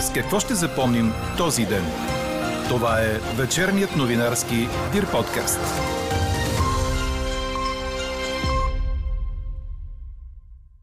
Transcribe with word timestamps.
С 0.00 0.12
какво 0.12 0.40
ще 0.40 0.54
запомним 0.54 1.12
този 1.38 1.66
ден? 1.66 1.84
Това 2.68 3.00
е 3.00 3.18
вечерният 3.42 3.96
новинарски 3.96 4.56
Дир 4.92 5.10
подкаст. 5.12 5.60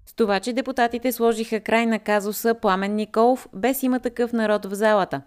С 0.06 0.14
това, 0.16 0.40
че 0.40 0.54
депутатите 0.54 1.12
сложиха 1.12 1.59
край 1.59 1.86
на 1.86 2.00
казуса 2.00 2.55
Пламен 2.62 2.95
Николов, 2.95 3.48
без 3.54 3.84
има 3.84 4.00
такъв 4.00 4.34
народ 4.34 4.66
в 4.66 4.76
залата. 4.76 5.22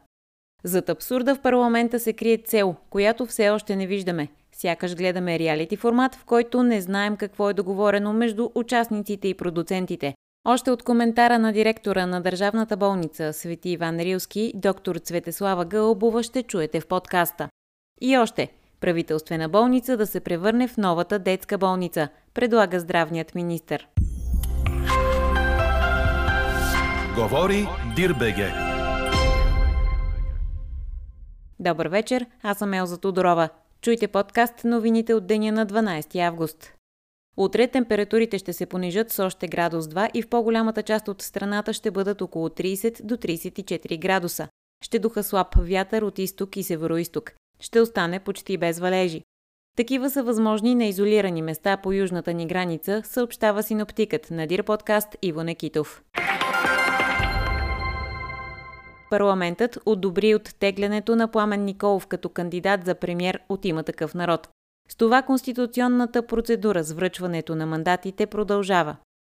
Зад 0.65 0.89
абсурда 0.89 1.35
в 1.35 1.41
парламента 1.41 2.01
се 2.01 2.13
крие 2.13 2.39
цел, 2.39 2.75
която 2.91 3.27
все 3.27 3.51
още 3.51 3.77
не 3.77 3.87
виждаме. 3.87 4.29
Сякаш 4.53 4.97
гледаме 4.97 5.39
реалити 5.39 5.77
формат, 5.77 6.15
в 6.15 6.25
който 6.25 6.63
не 6.63 6.81
знаем 6.81 7.17
какво 7.17 7.51
е 7.51 7.55
договорено 7.55 8.13
между 8.13 8.49
участниците 8.55 9.29
и 9.29 9.35
продуцентите. 9.35 10.15
Още 10.45 10.71
от 10.71 10.83
коментара 10.83 11.39
на 11.39 11.53
директора 11.53 12.07
на 12.07 12.21
Държавната 12.21 12.77
болница 12.77 13.33
Свети 13.33 13.71
Иван 13.71 13.99
Рилски, 13.99 14.53
доктор 14.55 14.97
Цветеслава 14.97 15.65
Гълбова 15.65 16.23
ще 16.23 16.43
чуете 16.43 16.81
в 16.81 16.87
подкаста. 16.87 17.49
И 18.01 18.19
още– 18.19 18.49
правителствена 18.81 19.49
болница 19.49 19.97
да 19.97 20.07
се 20.07 20.21
превърне 20.21 20.69
в 20.69 20.77
новата 20.77 21.19
детска 21.19 21.59
болница, 21.59 22.09
предлага 22.35 22.81
здравният 22.81 23.35
министр. 23.35 23.79
Говори 27.15 27.67
Дирбеге. 27.97 28.53
Добър 31.59 31.89
вечер, 31.89 32.27
аз 32.43 32.59
съм 32.59 32.75
Елза 32.75 32.97
Тодорова. 32.97 33.49
Чуйте 33.81 34.09
подкаст 34.09 34.65
новините 34.65 35.15
от 35.15 35.27
деня 35.27 35.53
на 35.53 35.67
12 35.67 36.27
август. 36.29 36.80
Утре 37.41 37.67
температурите 37.67 38.39
ще 38.39 38.53
се 38.53 38.67
понижат 38.67 39.11
с 39.11 39.25
още 39.25 39.49
градус 39.49 39.87
2 39.87 40.11
и 40.15 40.23
в 40.23 40.29
по-голямата 40.29 40.83
част 40.83 41.09
от 41.09 41.23
страната 41.23 41.73
ще 41.73 41.91
бъдат 41.91 42.23
около 42.23 42.49
30 42.49 43.03
до 43.03 43.17
34 43.17 43.99
градуса. 43.99 44.49
Ще 44.85 44.99
духа 44.99 45.23
слаб 45.23 45.47
вятър 45.57 46.03
от 46.03 46.19
изток 46.19 46.57
и 46.57 46.63
североизток. 46.63 47.33
Ще 47.61 47.81
остане 47.81 48.21
почти 48.21 48.57
без 48.57 48.79
валежи. 48.79 49.23
Такива 49.77 50.11
са 50.11 50.23
възможни 50.23 50.75
на 50.75 50.85
изолирани 50.85 51.43
места 51.43 51.77
по 51.77 51.93
южната 51.93 52.35
ни 52.35 52.47
граница, 52.47 53.03
съобщава 53.05 53.63
синоптикът 53.63 54.31
на 54.31 54.47
Дир 54.47 54.63
подкаст 54.63 55.17
Иво 55.23 55.43
Некитов. 55.43 56.03
Парламентът 59.11 59.79
одобри 59.87 60.35
оттеглянето 60.35 61.17
на 61.17 61.29
Пламен 61.29 61.65
Николов 61.65 62.07
като 62.07 62.29
кандидат 62.29 62.85
за 62.85 62.95
премьер 62.95 63.41
от 63.49 63.65
има 63.65 63.83
такъв 63.83 64.15
народ. 64.15 64.49
С 64.91 64.97
това 64.97 65.23
конституционната 65.23 66.27
процедура 66.27 66.83
с 66.83 66.93
връчването 66.93 67.55
на 67.55 67.67
мандатите 67.67 68.27
продължава. 68.27 68.97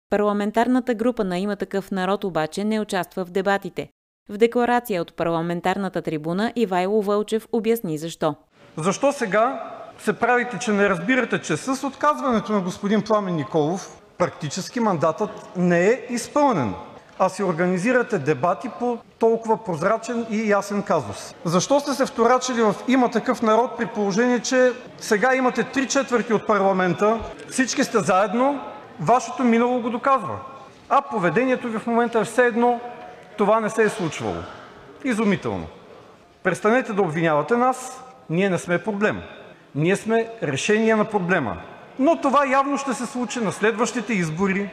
Парламентарната 0.10 0.94
група 0.94 1.24
на 1.24 1.40
има 1.40 1.56
такъв 1.56 1.92
народ 1.92 2.24
обаче 2.24 2.64
не 2.64 2.80
участва 2.80 3.26
в 3.26 3.32
дебатите. 3.32 3.90
В 4.30 4.38
декларация 4.38 5.02
от 5.02 5.16
парламентарната 5.16 6.02
трибуна 6.02 6.54
Ивайло 6.56 7.02
Вълчев 7.02 7.48
обясни 7.52 7.98
защо. 7.98 8.36
Защо 8.78 9.12
сега 9.12 9.74
се 9.98 10.14
правите, 10.14 10.60
че 10.60 10.72
не 10.72 10.90
разбирате, 10.90 11.42
че 11.42 11.58
с 11.58 11.88
отказването 11.88 12.52
на 12.52 12.62
господин 12.62 13.02
Пламен 13.02 13.36
Николов 13.36 14.02
практически 14.18 14.80
мандатът 14.80 15.58
не 15.58 15.88
е 15.88 16.06
изпълнен? 16.10 16.74
А 17.20 17.30
си 17.30 17.44
организирате 17.44 18.20
дебати 18.20 18.70
по 18.80 18.98
толкова 19.20 19.64
прозрачен 19.64 20.26
и 20.30 20.50
ясен 20.50 20.82
казус. 20.82 21.36
Защо 21.46 21.80
сте 21.80 21.94
се 21.94 22.06
вторачили 22.06 22.62
в 22.62 22.76
„Има 22.88 23.12
такъв 23.12 23.42
народ“, 23.42 23.78
при 23.78 23.86
положение 23.86 24.40
че 24.40 24.72
сега 24.98 25.36
имате 25.36 25.64
три 25.64 25.88
четвърти 25.88 26.34
от 26.34 26.48
парламента, 26.48 27.20
всички 27.50 27.84
сте 27.84 28.00
заедно, 28.00 28.60
Вашето 29.00 29.44
минало 29.44 29.82
го 29.82 29.90
доказва, 29.90 30.40
а 30.90 31.02
поведението 31.02 31.68
Ви 31.68 31.80
в 31.80 31.88
момента 31.88 32.20
е 32.20 32.24
все 32.24 32.46
едно 32.46 32.80
това 33.38 33.60
не 33.60 33.70
се 33.70 33.84
е 33.84 33.90
случвало. 33.90 34.36
Изумително! 35.04 35.68
Престанете 36.44 36.94
да 36.94 37.02
обвинявате 37.02 37.58
нас, 37.58 38.04
ние 38.30 38.50
не 38.50 38.58
сме 38.58 38.84
проблем. 38.84 39.22
Ние 39.76 39.96
сме 39.96 40.30
решение 40.44 40.96
на 40.96 41.06
проблема. 41.06 41.58
Но 42.00 42.22
това 42.22 42.46
явно 42.48 42.78
ще 42.78 42.94
се 42.94 43.06
случи 43.06 43.40
на 43.40 43.52
следващите 43.52 44.14
избори 44.14 44.70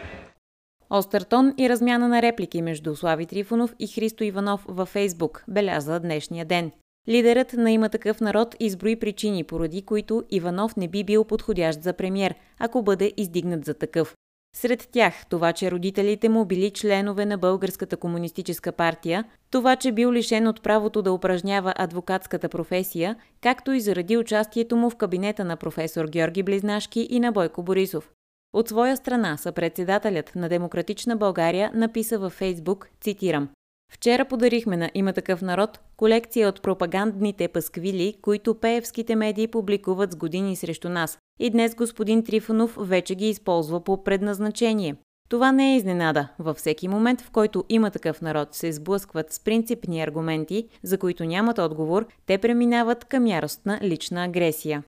Остър 0.91 1.23
тон 1.23 1.55
и 1.59 1.69
размяна 1.69 2.09
на 2.09 2.23
реплики 2.23 2.63
между 2.63 2.97
Слави 2.97 3.27
Трифонов 3.27 3.75
и 3.79 3.87
Христо 3.87 4.25
Иванов 4.25 4.65
във 4.69 4.89
Фейсбук 4.89 5.45
беляза 5.49 6.01
днешния 6.01 6.45
ден. 6.45 6.71
Лидерът 7.09 7.53
на 7.53 7.71
има 7.71 7.89
такъв 7.89 8.21
народ 8.21 8.57
изброи 8.61 8.97
причини, 8.97 9.45
поради 9.45 9.83
които 9.83 10.25
Иванов 10.31 10.77
не 10.77 10.89
би 10.89 11.05
бил 11.05 11.25
подходящ 11.25 11.83
за 11.83 11.93
премьер, 11.93 12.35
ако 12.59 12.83
бъде 12.83 13.13
издигнат 13.17 13.65
за 13.65 13.75
такъв. 13.75 14.15
Сред 14.57 14.89
тях 14.93 15.27
това, 15.29 15.53
че 15.53 15.71
родителите 15.71 16.29
му 16.29 16.45
били 16.45 16.71
членове 16.71 17.27
на 17.27 17.39
Българската 17.39 17.97
комунистическа 17.97 18.73
партия, 18.73 19.25
това, 19.51 19.77
че 19.77 19.93
бил 19.93 20.13
лишен 20.13 20.47
от 20.47 20.63
правото 20.63 21.03
да 21.03 21.13
упражнява 21.13 21.75
адвокатската 21.77 22.49
професия, 22.49 23.17
както 23.41 23.73
и 23.73 23.81
заради 23.81 24.17
участието 24.17 24.77
му 24.77 24.91
в 24.91 24.97
кабинета 24.97 25.45
на 25.45 25.57
професор 25.57 26.05
Георги 26.05 26.43
Близнашки 26.43 27.09
и 27.11 27.21
на 27.21 27.33
Бойко 27.33 27.63
Борисов. 27.63 28.11
От 28.53 28.69
своя 28.69 28.97
страна 28.97 29.37
съпредседателят 29.37 30.33
на 30.35 30.49
Демократична 30.49 31.17
България 31.17 31.71
написа 31.75 32.19
във 32.19 32.33
Фейсбук, 32.33 32.89
цитирам, 33.01 33.49
Вчера 33.93 34.25
подарихме 34.25 34.77
на 34.77 34.91
Има 34.95 35.13
такъв 35.13 35.43
народ 35.43 35.81
колекция 35.97 36.49
от 36.49 36.63
пропагандните 36.63 37.49
пасквили, 37.49 38.15
които 38.23 38.55
пеевските 38.55 39.17
медии 39.17 39.49
публикуват 39.49 40.13
с 40.13 40.17
години 40.17 40.57
срещу 40.57 40.89
нас. 40.89 41.19
И 41.41 41.51
днес 41.51 41.75
господин 41.75 42.25
Трифонов 42.25 42.77
вече 42.81 43.15
ги 43.15 43.29
използва 43.29 43.85
по 43.85 44.05
предназначение. 44.05 44.97
Това 45.29 45.53
не 45.53 45.73
е 45.73 45.77
изненада. 45.77 46.29
Във 46.39 46.57
всеки 46.57 46.89
момент, 46.89 47.21
в 47.21 47.31
който 47.31 47.65
има 47.69 47.91
такъв 47.91 48.21
народ, 48.21 48.55
се 48.55 48.73
сблъскват 48.73 49.33
с 49.33 49.41
принципни 49.41 50.03
аргументи, 50.03 50.69
за 50.83 50.99
които 50.99 51.25
нямат 51.25 51.59
отговор, 51.59 52.07
те 52.27 52.39
преминават 52.39 53.05
към 53.05 53.27
яростна 53.27 53.79
лична 53.83 54.25
агресия. 54.25 54.83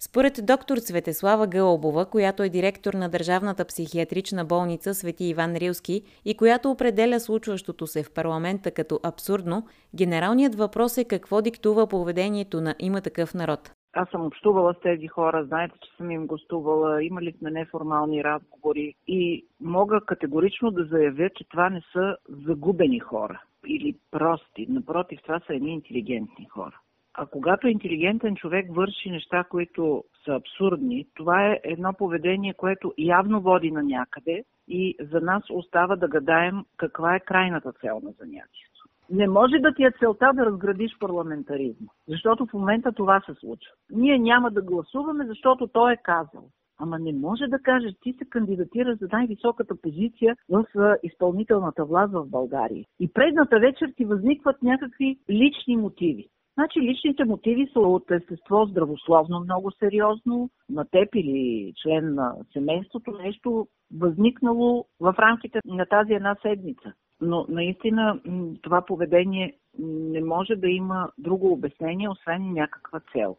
Според 0.00 0.32
доктор 0.46 0.76
Светеслава 0.76 1.46
Гълбова, 1.46 2.06
която 2.06 2.42
е 2.42 2.48
директор 2.48 2.94
на 2.94 3.08
Държавната 3.08 3.64
психиатрична 3.64 4.44
болница 4.44 4.94
Свети 4.94 5.24
Иван 5.24 5.56
Рилски 5.56 6.02
и 6.24 6.36
която 6.36 6.70
определя 6.70 7.20
случващото 7.20 7.86
се 7.86 8.02
в 8.02 8.14
парламента 8.14 8.70
като 8.70 9.00
абсурдно, 9.04 9.66
генералният 9.94 10.54
въпрос 10.54 10.98
е 10.98 11.04
какво 11.04 11.42
диктува 11.42 11.86
поведението 11.86 12.60
на 12.60 12.74
има 12.78 13.00
такъв 13.00 13.34
народ. 13.34 13.72
Аз 13.92 14.08
съм 14.10 14.26
общувала 14.26 14.74
с 14.74 14.80
тези 14.80 15.06
хора, 15.06 15.44
знаете, 15.44 15.74
че 15.84 15.96
съм 15.96 16.10
им 16.10 16.26
гостувала, 16.26 17.04
имали 17.04 17.34
сме 17.38 17.50
неформални 17.50 18.24
разговори 18.24 18.94
и 19.06 19.46
мога 19.60 20.00
категорично 20.06 20.70
да 20.70 20.84
заявя, 20.84 21.30
че 21.36 21.48
това 21.48 21.70
не 21.70 21.80
са 21.92 22.16
загубени 22.46 22.98
хора 22.98 23.42
или 23.66 23.96
прости. 24.10 24.66
Напротив, 24.68 25.20
това 25.22 25.40
са 25.46 25.54
едни 25.54 25.72
интелигентни 25.72 26.48
хора. 26.48 26.80
А 27.18 27.26
когато 27.26 27.68
интелигентен 27.68 28.36
човек 28.36 28.66
върши 28.70 29.10
неща, 29.10 29.44
които 29.44 30.04
са 30.24 30.32
абсурдни, 30.32 31.06
това 31.14 31.46
е 31.46 31.60
едно 31.64 31.92
поведение, 31.92 32.54
което 32.54 32.94
явно 32.98 33.40
води 33.40 33.70
на 33.70 33.82
някъде 33.82 34.44
и 34.68 34.96
за 35.00 35.20
нас 35.20 35.42
остава 35.50 35.96
да 35.96 36.08
гадаем 36.08 36.64
каква 36.76 37.14
е 37.14 37.20
крайната 37.20 37.72
цел 37.72 38.00
на 38.04 38.10
занятието. 38.10 38.84
Не 39.10 39.28
може 39.28 39.58
да 39.58 39.74
ти 39.74 39.84
е 39.84 39.90
целта 39.98 40.32
да 40.34 40.46
разградиш 40.46 40.98
парламентаризма, 41.00 41.86
защото 42.08 42.46
в 42.46 42.52
момента 42.52 42.92
това 42.92 43.20
се 43.26 43.34
случва. 43.34 43.72
Ние 43.90 44.18
няма 44.18 44.50
да 44.50 44.62
гласуваме, 44.62 45.26
защото 45.26 45.66
той 45.66 45.92
е 45.92 46.02
казал. 46.02 46.44
Ама 46.78 46.98
не 46.98 47.12
може 47.12 47.46
да 47.46 47.58
кажеш, 47.58 47.92
ти 48.02 48.12
се 48.12 48.24
кандидатираш 48.24 48.98
за 48.98 49.08
най-високата 49.12 49.74
позиция 49.82 50.36
в 50.48 50.64
изпълнителната 51.02 51.84
власт 51.84 52.12
в 52.12 52.26
България. 52.26 52.84
И 53.00 53.12
предната 53.12 53.58
вечер 53.58 53.92
ти 53.96 54.04
възникват 54.04 54.62
някакви 54.62 55.18
лични 55.30 55.76
мотиви. 55.76 56.28
Значи 56.58 56.80
личните 56.80 57.24
мотиви 57.24 57.70
са 57.72 57.80
от 57.80 58.10
естество 58.10 58.64
здравословно 58.64 59.40
много 59.40 59.70
сериозно, 59.70 60.50
на 60.68 60.84
теб 60.84 61.08
или 61.14 61.72
член 61.82 62.14
на 62.14 62.36
семейството, 62.52 63.10
нещо 63.10 63.68
възникнало 63.98 64.84
в 65.00 65.14
рамките 65.18 65.60
на 65.64 65.86
тази 65.86 66.12
една 66.12 66.36
седмица. 66.42 66.92
Но 67.20 67.46
наистина 67.48 68.20
това 68.62 68.84
поведение 68.84 69.54
не 69.78 70.24
може 70.24 70.56
да 70.56 70.68
има 70.68 71.10
друго 71.18 71.52
обяснение, 71.52 72.08
освен 72.08 72.52
някаква 72.52 73.00
цел. 73.12 73.36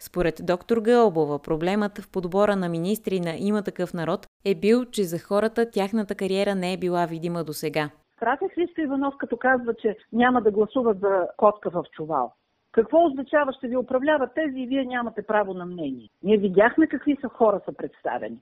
Според 0.00 0.34
доктор 0.44 0.76
Гълбова, 0.80 1.38
проблемът 1.42 1.98
в 1.98 2.12
подбора 2.12 2.56
на 2.56 2.68
министри 2.68 3.20
на 3.20 3.34
има 3.38 3.62
такъв 3.62 3.94
народ 3.94 4.26
е 4.44 4.54
бил, 4.54 4.84
че 4.84 5.02
за 5.02 5.18
хората 5.18 5.70
тяхната 5.70 6.14
кариера 6.14 6.54
не 6.54 6.72
е 6.72 6.78
била 6.78 7.06
видима 7.06 7.44
до 7.44 7.52
сега. 7.52 7.90
Пратя 8.20 8.48
Христо 8.54 8.80
Иванов, 8.80 9.14
като 9.18 9.36
казва, 9.36 9.74
че 9.74 9.96
няма 10.12 10.42
да 10.42 10.50
гласуват 10.50 11.00
за 11.00 11.28
котка 11.36 11.70
в 11.70 11.84
чувал. 11.96 12.32
Какво 12.78 13.06
означава 13.06 13.52
ще 13.52 13.68
ви 13.68 13.76
управляват 13.76 14.34
тези 14.34 14.60
и 14.60 14.66
вие 14.66 14.84
нямате 14.84 15.22
право 15.22 15.54
на 15.54 15.66
мнение? 15.66 16.08
Ние 16.22 16.36
видяхме 16.36 16.86
какви 16.86 17.16
са 17.20 17.28
хора 17.28 17.60
са 17.64 17.72
представени. 17.72 18.38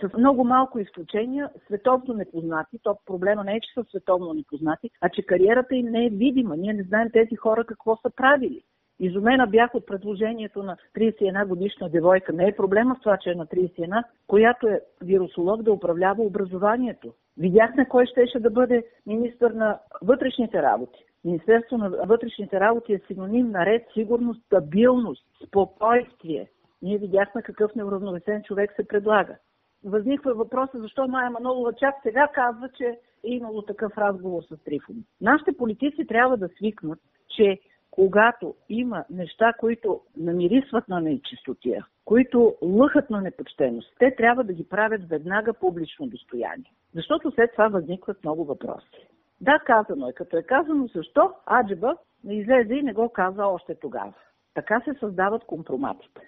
С 0.00 0.18
много 0.18 0.44
малко 0.44 0.78
изключения, 0.78 1.50
световно 1.66 2.14
непознати, 2.14 2.78
то 2.82 2.96
проблема 3.06 3.44
не 3.44 3.56
е, 3.56 3.60
че 3.60 3.72
са 3.74 3.84
световно 3.90 4.34
непознати, 4.34 4.90
а 5.00 5.08
че 5.08 5.22
кариерата 5.22 5.74
им 5.74 5.86
не 5.86 6.06
е 6.06 6.10
видима. 6.10 6.56
Ние 6.56 6.72
не 6.72 6.82
знаем 6.82 7.10
тези 7.12 7.36
хора 7.36 7.64
какво 7.64 7.96
са 7.96 8.10
правили. 8.10 8.62
Изумена 9.00 9.46
бях 9.46 9.74
от 9.74 9.86
предложението 9.86 10.62
на 10.62 10.76
31 10.96 11.46
годишна 11.46 11.88
девойка. 11.88 12.32
Не 12.32 12.48
е 12.48 12.56
проблема 12.56 12.94
в 12.94 13.00
това, 13.02 13.16
че 13.16 13.30
е 13.30 13.34
на 13.34 13.46
31, 13.46 14.04
която 14.26 14.66
е 14.66 14.80
вирусолог 15.00 15.62
да 15.62 15.72
управлява 15.72 16.22
образованието. 16.22 17.12
Видяхме 17.38 17.88
кой 17.88 18.06
щеше 18.06 18.40
да 18.40 18.50
бъде 18.50 18.84
министър 19.06 19.50
на 19.50 19.78
вътрешните 20.02 20.62
работи. 20.62 21.04
Министерство 21.24 21.78
на 21.78 21.90
вътрешните 21.90 22.60
работи 22.60 22.92
е 22.92 23.00
синоним 23.06 23.50
на 23.50 23.66
ред, 23.66 23.86
сигурност, 23.94 24.44
стабилност, 24.46 25.24
спокойствие. 25.46 26.50
Ние 26.82 26.98
видяхме 26.98 27.42
какъв 27.42 27.74
неуравновесен 27.74 28.42
човек 28.42 28.72
се 28.76 28.88
предлага. 28.88 29.36
Възниква 29.84 30.34
въпроса 30.34 30.80
защо 30.80 31.08
Майя 31.08 31.30
Манолова 31.30 31.72
чак 31.72 31.94
сега 32.02 32.28
казва, 32.34 32.68
че 32.76 32.84
е 33.24 33.30
имало 33.30 33.62
такъв 33.62 33.98
разговор 33.98 34.42
с 34.42 34.64
Трифон. 34.64 34.96
Нашите 35.20 35.56
политици 35.56 36.06
трябва 36.06 36.36
да 36.36 36.48
свикнат, 36.48 36.98
че 37.36 37.58
когато 37.90 38.54
има 38.68 39.04
неща, 39.10 39.52
които 39.52 40.00
намирисват 40.16 40.88
на 40.88 41.00
нечистотия, 41.00 41.86
които 42.04 42.54
лъхат 42.62 43.10
на 43.10 43.20
непочтеност, 43.20 43.94
те 43.98 44.14
трябва 44.16 44.44
да 44.44 44.52
ги 44.52 44.68
правят 44.68 45.08
веднага 45.08 45.52
публично 45.54 46.06
достояние. 46.06 46.72
Защото 46.94 47.30
след 47.30 47.52
това 47.52 47.68
възникват 47.68 48.24
много 48.24 48.44
въпроси. 48.44 49.06
Да, 49.40 49.58
казано 49.66 50.08
е. 50.08 50.12
Като 50.12 50.36
е 50.36 50.42
казано 50.42 50.88
защо, 50.94 51.32
Аджеба 51.60 51.96
не 52.24 52.34
излезе 52.34 52.74
и 52.74 52.82
не 52.82 52.92
го 52.92 53.08
каза 53.08 53.46
още 53.46 53.74
тогава. 53.74 54.12
Така 54.54 54.82
се 54.84 54.94
създават 55.00 55.44
компроматите. 55.44 56.20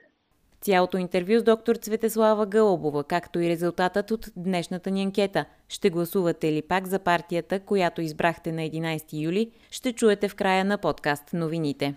Цялото 0.60 0.98
интервю 0.98 1.38
с 1.38 1.42
доктор 1.42 1.76
Цветеслава 1.76 2.46
Гълъбова, 2.46 3.04
както 3.04 3.40
и 3.40 3.48
резултатът 3.48 4.10
от 4.10 4.26
днешната 4.36 4.90
ни 4.90 5.02
анкета. 5.02 5.44
Ще 5.68 5.90
гласувате 5.90 6.52
ли 6.52 6.62
пак 6.68 6.86
за 6.86 6.98
партията, 6.98 7.60
която 7.60 8.00
избрахте 8.00 8.52
на 8.52 8.60
11 8.60 9.24
юли, 9.24 9.52
ще 9.70 9.92
чуете 9.92 10.28
в 10.28 10.36
края 10.36 10.64
на 10.64 10.78
подкаст 10.78 11.32
новините. 11.32 11.94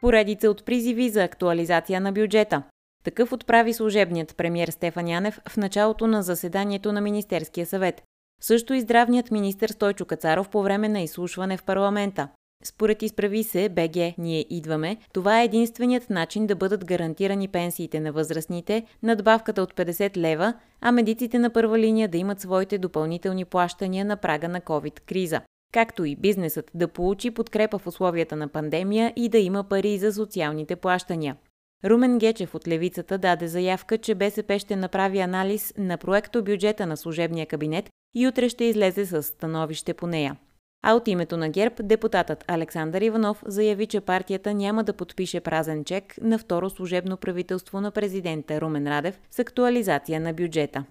Поредица 0.00 0.50
от 0.50 0.64
призиви 0.64 1.08
за 1.08 1.24
актуализация 1.24 2.00
на 2.00 2.12
бюджета. 2.12 2.62
Такъв 3.08 3.32
отправи 3.32 3.72
служебният 3.72 4.36
премьер 4.36 4.68
Стефан 4.68 5.08
Янев 5.08 5.40
в 5.48 5.56
началото 5.56 6.06
на 6.06 6.22
заседанието 6.22 6.92
на 6.92 7.00
Министерския 7.00 7.66
съвет. 7.66 8.02
Също 8.40 8.74
и 8.74 8.80
здравният 8.80 9.30
министр 9.30 9.68
Стойчо 9.68 10.04
Кацаров 10.04 10.48
по 10.48 10.62
време 10.62 10.88
на 10.88 11.00
изслушване 11.00 11.56
в 11.56 11.64
парламента. 11.64 12.28
Според 12.64 13.02
изправи 13.02 13.42
се, 13.42 13.68
БГ, 13.68 14.14
ние 14.18 14.46
идваме, 14.50 14.96
това 15.12 15.40
е 15.40 15.44
единственият 15.44 16.10
начин 16.10 16.46
да 16.46 16.56
бъдат 16.56 16.84
гарантирани 16.84 17.48
пенсиите 17.48 18.00
на 18.00 18.12
възрастните, 18.12 18.82
надбавката 19.02 19.62
от 19.62 19.74
50 19.74 20.16
лева, 20.16 20.54
а 20.80 20.92
медиците 20.92 21.38
на 21.38 21.50
първа 21.50 21.78
линия 21.78 22.08
да 22.08 22.18
имат 22.18 22.40
своите 22.40 22.78
допълнителни 22.78 23.44
плащания 23.44 24.04
на 24.04 24.16
прага 24.16 24.48
на 24.48 24.60
COVID-криза. 24.60 25.40
Както 25.72 26.04
и 26.04 26.16
бизнесът 26.16 26.70
да 26.74 26.88
получи 26.88 27.30
подкрепа 27.30 27.78
в 27.78 27.86
условията 27.86 28.36
на 28.36 28.48
пандемия 28.48 29.12
и 29.16 29.28
да 29.28 29.38
има 29.38 29.64
пари 29.64 29.98
за 29.98 30.12
социалните 30.12 30.76
плащания. 30.76 31.36
Румен 31.84 32.18
Гечев 32.18 32.54
от 32.54 32.68
Левицата 32.68 33.18
даде 33.18 33.48
заявка, 33.48 33.98
че 33.98 34.14
БСП 34.14 34.58
ще 34.58 34.76
направи 34.76 35.18
анализ 35.18 35.74
на 35.78 35.96
проекто 35.96 36.44
бюджета 36.44 36.86
на 36.86 36.96
служебния 36.96 37.46
кабинет 37.46 37.90
и 38.14 38.28
утре 38.28 38.48
ще 38.48 38.64
излезе 38.64 39.06
с 39.06 39.22
становище 39.22 39.94
по 39.94 40.06
нея. 40.06 40.36
А 40.82 40.94
от 40.94 41.08
името 41.08 41.36
на 41.36 41.48
ГЕРБ 41.48 41.74
депутатът 41.82 42.44
Александър 42.48 43.02
Иванов 43.02 43.42
заяви, 43.46 43.86
че 43.86 44.00
партията 44.00 44.54
няма 44.54 44.84
да 44.84 44.92
подпише 44.92 45.40
празен 45.40 45.84
чек 45.84 46.14
на 46.22 46.38
второ 46.38 46.70
служебно 46.70 47.16
правителство 47.16 47.80
на 47.80 47.90
президента 47.90 48.60
Румен 48.60 48.88
Радев 48.88 49.20
с 49.30 49.38
актуализация 49.38 50.20
на 50.20 50.32
бюджета. 50.32 50.84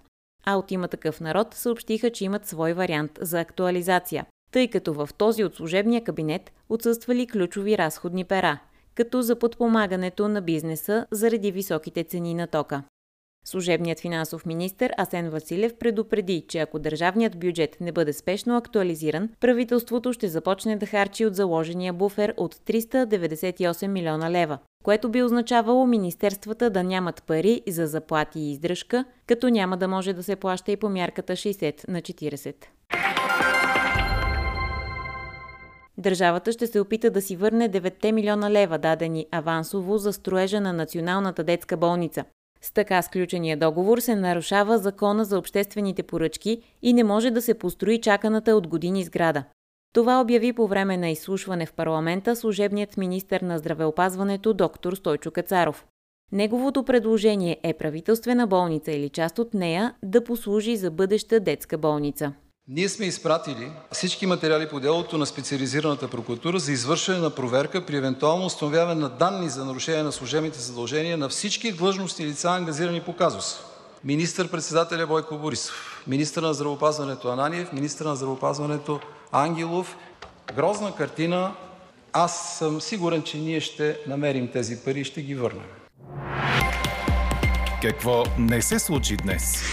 А 0.45 0.55
от 0.55 0.71
има 0.71 0.87
такъв 0.87 1.21
народ 1.21 1.53
съобщиха, 1.53 2.09
че 2.09 2.25
имат 2.25 2.47
свой 2.47 2.73
вариант 2.73 3.11
за 3.21 3.39
актуализация, 3.39 4.25
тъй 4.51 4.67
като 4.67 4.93
в 4.93 5.09
този 5.17 5.43
от 5.43 5.55
служебния 5.55 6.03
кабинет 6.03 6.51
отсъствали 6.69 7.27
ключови 7.27 7.77
разходни 7.77 8.23
пера, 8.23 8.59
като 8.97 9.21
за 9.21 9.35
подпомагането 9.35 10.27
на 10.27 10.41
бизнеса 10.41 11.05
заради 11.11 11.51
високите 11.51 12.03
цени 12.03 12.33
на 12.33 12.47
тока. 12.47 12.83
Служебният 13.45 13.99
финансов 13.99 14.45
министр 14.45 14.89
Асен 14.97 15.29
Василев 15.29 15.77
предупреди, 15.77 16.45
че 16.47 16.59
ако 16.59 16.79
държавният 16.79 17.39
бюджет 17.39 17.77
не 17.81 17.91
бъде 17.91 18.13
спешно 18.13 18.57
актуализиран, 18.57 19.29
правителството 19.39 20.13
ще 20.13 20.27
започне 20.27 20.75
да 20.75 20.85
харчи 20.85 21.25
от 21.25 21.35
заложения 21.35 21.93
буфер 21.93 22.33
от 22.37 22.55
398 22.55 23.87
милиона 23.87 24.31
лева, 24.31 24.57
което 24.83 25.09
би 25.09 25.23
означавало 25.23 25.87
министерствата 25.87 26.69
да 26.69 26.83
нямат 26.83 27.23
пари 27.23 27.61
за 27.67 27.87
заплати 27.87 28.39
и 28.39 28.51
издръжка, 28.51 29.05
като 29.27 29.49
няма 29.49 29.77
да 29.77 29.87
може 29.87 30.13
да 30.13 30.23
се 30.23 30.35
плаща 30.35 30.71
и 30.71 30.77
по 30.77 30.89
мярката 30.89 31.33
60 31.33 31.87
на 31.87 32.01
40. 32.01 32.55
Държавата 35.97 36.51
ще 36.51 36.67
се 36.67 36.79
опита 36.79 37.11
да 37.11 37.21
си 37.21 37.35
върне 37.35 37.69
9 37.69 38.11
милиона 38.11 38.51
лева, 38.51 38.77
дадени 38.77 39.25
авансово 39.31 39.97
за 39.97 40.13
строежа 40.13 40.61
на 40.61 40.73
Националната 40.73 41.43
детска 41.43 41.77
болница. 41.77 42.25
С 42.61 42.71
така 42.71 43.01
сключения 43.01 43.57
договор 43.57 43.99
се 43.99 44.15
нарушава 44.15 44.77
закона 44.77 45.25
за 45.25 45.37
обществените 45.37 46.03
поръчки 46.03 46.61
и 46.81 46.93
не 46.93 47.03
може 47.03 47.31
да 47.31 47.41
се 47.41 47.53
построи 47.53 48.01
чаканата 48.01 48.55
от 48.55 48.67
години 48.67 49.03
сграда. 49.03 49.43
Това 49.93 50.21
обяви 50.21 50.53
по 50.53 50.67
време 50.67 50.97
на 50.97 51.09
изслушване 51.09 51.65
в 51.65 51.73
парламента 51.73 52.35
служебният 52.35 52.97
министр 52.97 53.39
на 53.41 53.57
здравеопазването 53.57 54.53
доктор 54.53 54.93
Стойчо 54.93 55.31
Кацаров. 55.31 55.85
Неговото 56.31 56.83
предложение 56.83 57.57
е 57.63 57.73
правителствена 57.73 58.47
болница 58.47 58.91
или 58.91 59.09
част 59.09 59.39
от 59.39 59.53
нея 59.53 59.93
да 60.03 60.23
послужи 60.23 60.75
за 60.75 60.91
бъдеща 60.91 61.39
детска 61.39 61.77
болница. 61.77 62.33
Ние 62.69 62.89
сме 62.89 63.05
изпратили 63.05 63.71
всички 63.91 64.25
материали 64.25 64.69
по 64.69 64.79
делото 64.79 65.17
на 65.17 65.25
специализираната 65.25 66.07
прокуратура 66.07 66.59
за 66.59 66.71
извършване 66.71 67.19
на 67.19 67.29
проверка 67.29 67.85
при 67.85 67.97
евентуално 67.97 68.45
установяване 68.45 69.01
на 69.01 69.09
данни 69.09 69.49
за 69.49 69.65
нарушение 69.65 70.03
на 70.03 70.11
служебните 70.11 70.59
задължения 70.59 71.17
на 71.17 71.29
всички 71.29 71.71
длъжностни 71.71 72.25
лица, 72.25 72.49
ангазирани 72.49 73.01
по 73.01 73.15
казус. 73.15 73.59
Министър-председателя 74.03 75.07
Бойко 75.07 75.37
Борисов, 75.37 76.03
министър 76.07 76.41
на 76.41 76.53
здравеопазването 76.53 77.29
Ананиев, 77.29 77.73
министър 77.73 78.05
на 78.05 78.15
здравеопазването 78.15 78.99
Ангелов. 79.31 79.97
Грозна 80.55 80.95
картина. 80.95 81.53
Аз 82.13 82.57
съм 82.57 82.81
сигурен, 82.81 83.23
че 83.23 83.37
ние 83.37 83.59
ще 83.59 83.99
намерим 84.07 84.51
тези 84.51 84.77
пари 84.77 84.99
и 84.99 85.03
ще 85.03 85.21
ги 85.21 85.35
върнем. 85.35 85.67
Какво 87.81 88.23
не 88.37 88.61
се 88.61 88.79
случи 88.79 89.17
днес? 89.17 89.63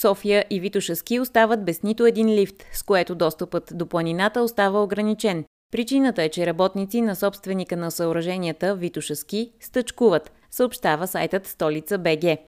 София 0.00 0.44
и 0.50 0.60
Витошаски 0.60 1.20
остават 1.20 1.64
без 1.64 1.82
нито 1.82 2.06
един 2.06 2.28
лифт, 2.34 2.64
с 2.72 2.82
което 2.82 3.14
достъпът 3.14 3.72
до 3.74 3.86
планината 3.86 4.42
остава 4.42 4.82
ограничен. 4.82 5.44
Причината 5.72 6.22
е, 6.22 6.28
че 6.28 6.46
работници 6.46 7.00
на 7.00 7.16
собственика 7.16 7.76
на 7.76 7.90
съоръженията 7.90 8.74
Витошаски 8.74 9.52
стъчкуват, 9.60 10.32
съобщава 10.50 11.06
сайтът 11.06 11.46
Столица 11.46 11.98
БГ. 11.98 12.38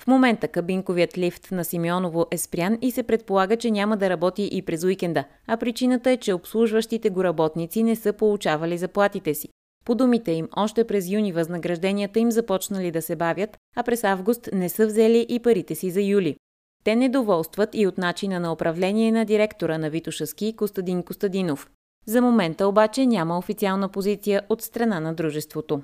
В 0.00 0.06
момента 0.06 0.48
кабинковият 0.48 1.18
лифт 1.18 1.50
на 1.50 1.64
Симеоново 1.64 2.26
е 2.30 2.38
спрян 2.38 2.78
и 2.82 2.90
се 2.90 3.02
предполага, 3.02 3.56
че 3.56 3.70
няма 3.70 3.96
да 3.96 4.10
работи 4.10 4.48
и 4.52 4.62
през 4.62 4.84
уикенда, 4.84 5.24
а 5.46 5.56
причината 5.56 6.10
е, 6.10 6.16
че 6.16 6.32
обслужващите 6.32 7.10
го 7.10 7.24
работници 7.24 7.82
не 7.82 7.96
са 7.96 8.12
получавали 8.12 8.78
заплатите 8.78 9.34
си. 9.34 9.48
По 9.84 9.94
думите 9.94 10.32
им, 10.32 10.48
още 10.56 10.84
през 10.84 11.08
юни 11.08 11.32
възнагражденията 11.32 12.18
им 12.18 12.30
започнали 12.30 12.90
да 12.90 13.02
се 13.02 13.16
бавят, 13.16 13.56
а 13.76 13.82
през 13.82 14.04
август 14.04 14.48
не 14.52 14.68
са 14.68 14.86
взели 14.86 15.26
и 15.28 15.38
парите 15.38 15.74
си 15.74 15.90
за 15.90 16.02
юли. 16.02 16.36
Те 16.88 16.96
недоволстват 16.96 17.70
и 17.72 17.86
от 17.86 17.98
начина 17.98 18.40
на 18.40 18.52
управление 18.52 19.12
на 19.12 19.24
директора 19.24 19.78
на 19.78 19.90
Витошаски 19.90 20.56
Костадин 20.56 21.02
Костадинов. 21.02 21.70
За 22.06 22.22
момента 22.22 22.66
обаче 22.66 23.06
няма 23.06 23.38
официална 23.38 23.88
позиция 23.88 24.42
от 24.48 24.62
страна 24.62 25.00
на 25.00 25.14
дружеството. 25.14 25.80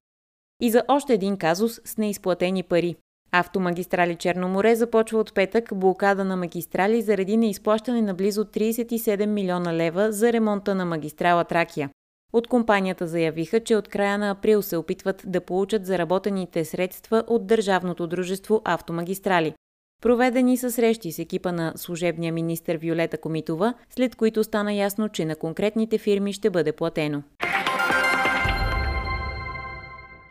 И 0.63 0.71
за 0.71 0.83
още 0.89 1.15
един 1.15 1.37
казус 1.37 1.81
с 1.85 1.97
неизплатени 1.97 2.63
пари. 2.63 2.97
Автомагистрали 3.33 4.17
Черно 4.17 4.49
море 4.49 4.75
започва 4.75 5.19
от 5.19 5.35
петък 5.35 5.69
блокада 5.75 6.25
на 6.25 6.37
магистрали 6.37 7.03
заради 7.03 7.37
неизплащане 7.37 8.03
на 8.03 8.15
близо 8.15 8.45
37 8.45 9.27
милиона 9.27 9.75
лева 9.75 10.13
за 10.13 10.33
ремонта 10.33 10.75
на 10.75 10.85
магистрала 10.85 11.45
Тракия. 11.45 11.91
От 12.33 12.49
компанията 12.49 13.07
заявиха, 13.07 13.61
че 13.61 13.77
от 13.77 13.89
края 13.89 14.19
на 14.19 14.31
април 14.31 14.63
се 14.63 14.77
опитват 14.77 15.23
да 15.27 15.41
получат 15.41 15.87
заработените 15.87 16.65
средства 16.65 17.25
от 17.27 17.47
Държавното 17.47 18.07
дружество 18.07 18.63
Автомагистрали. 18.65 19.55
Проведени 20.05 20.57
са 20.57 20.73
срещи 20.73 21.13
с 21.13 21.19
екипа 21.19 21.53
на 21.53 21.73
служебния 21.77 22.33
министр 22.33 22.77
Виолета 22.79 23.19
Комитова, 23.19 23.75
след 23.91 24.17
които 24.17 24.45
стана 24.45 24.73
ясно, 24.73 25.09
че 25.09 25.25
на 25.25 25.37
конкретните 25.37 25.99
фирми 25.99 26.33
ще 26.33 26.51
бъде 26.51 26.73
платено. 26.73 27.23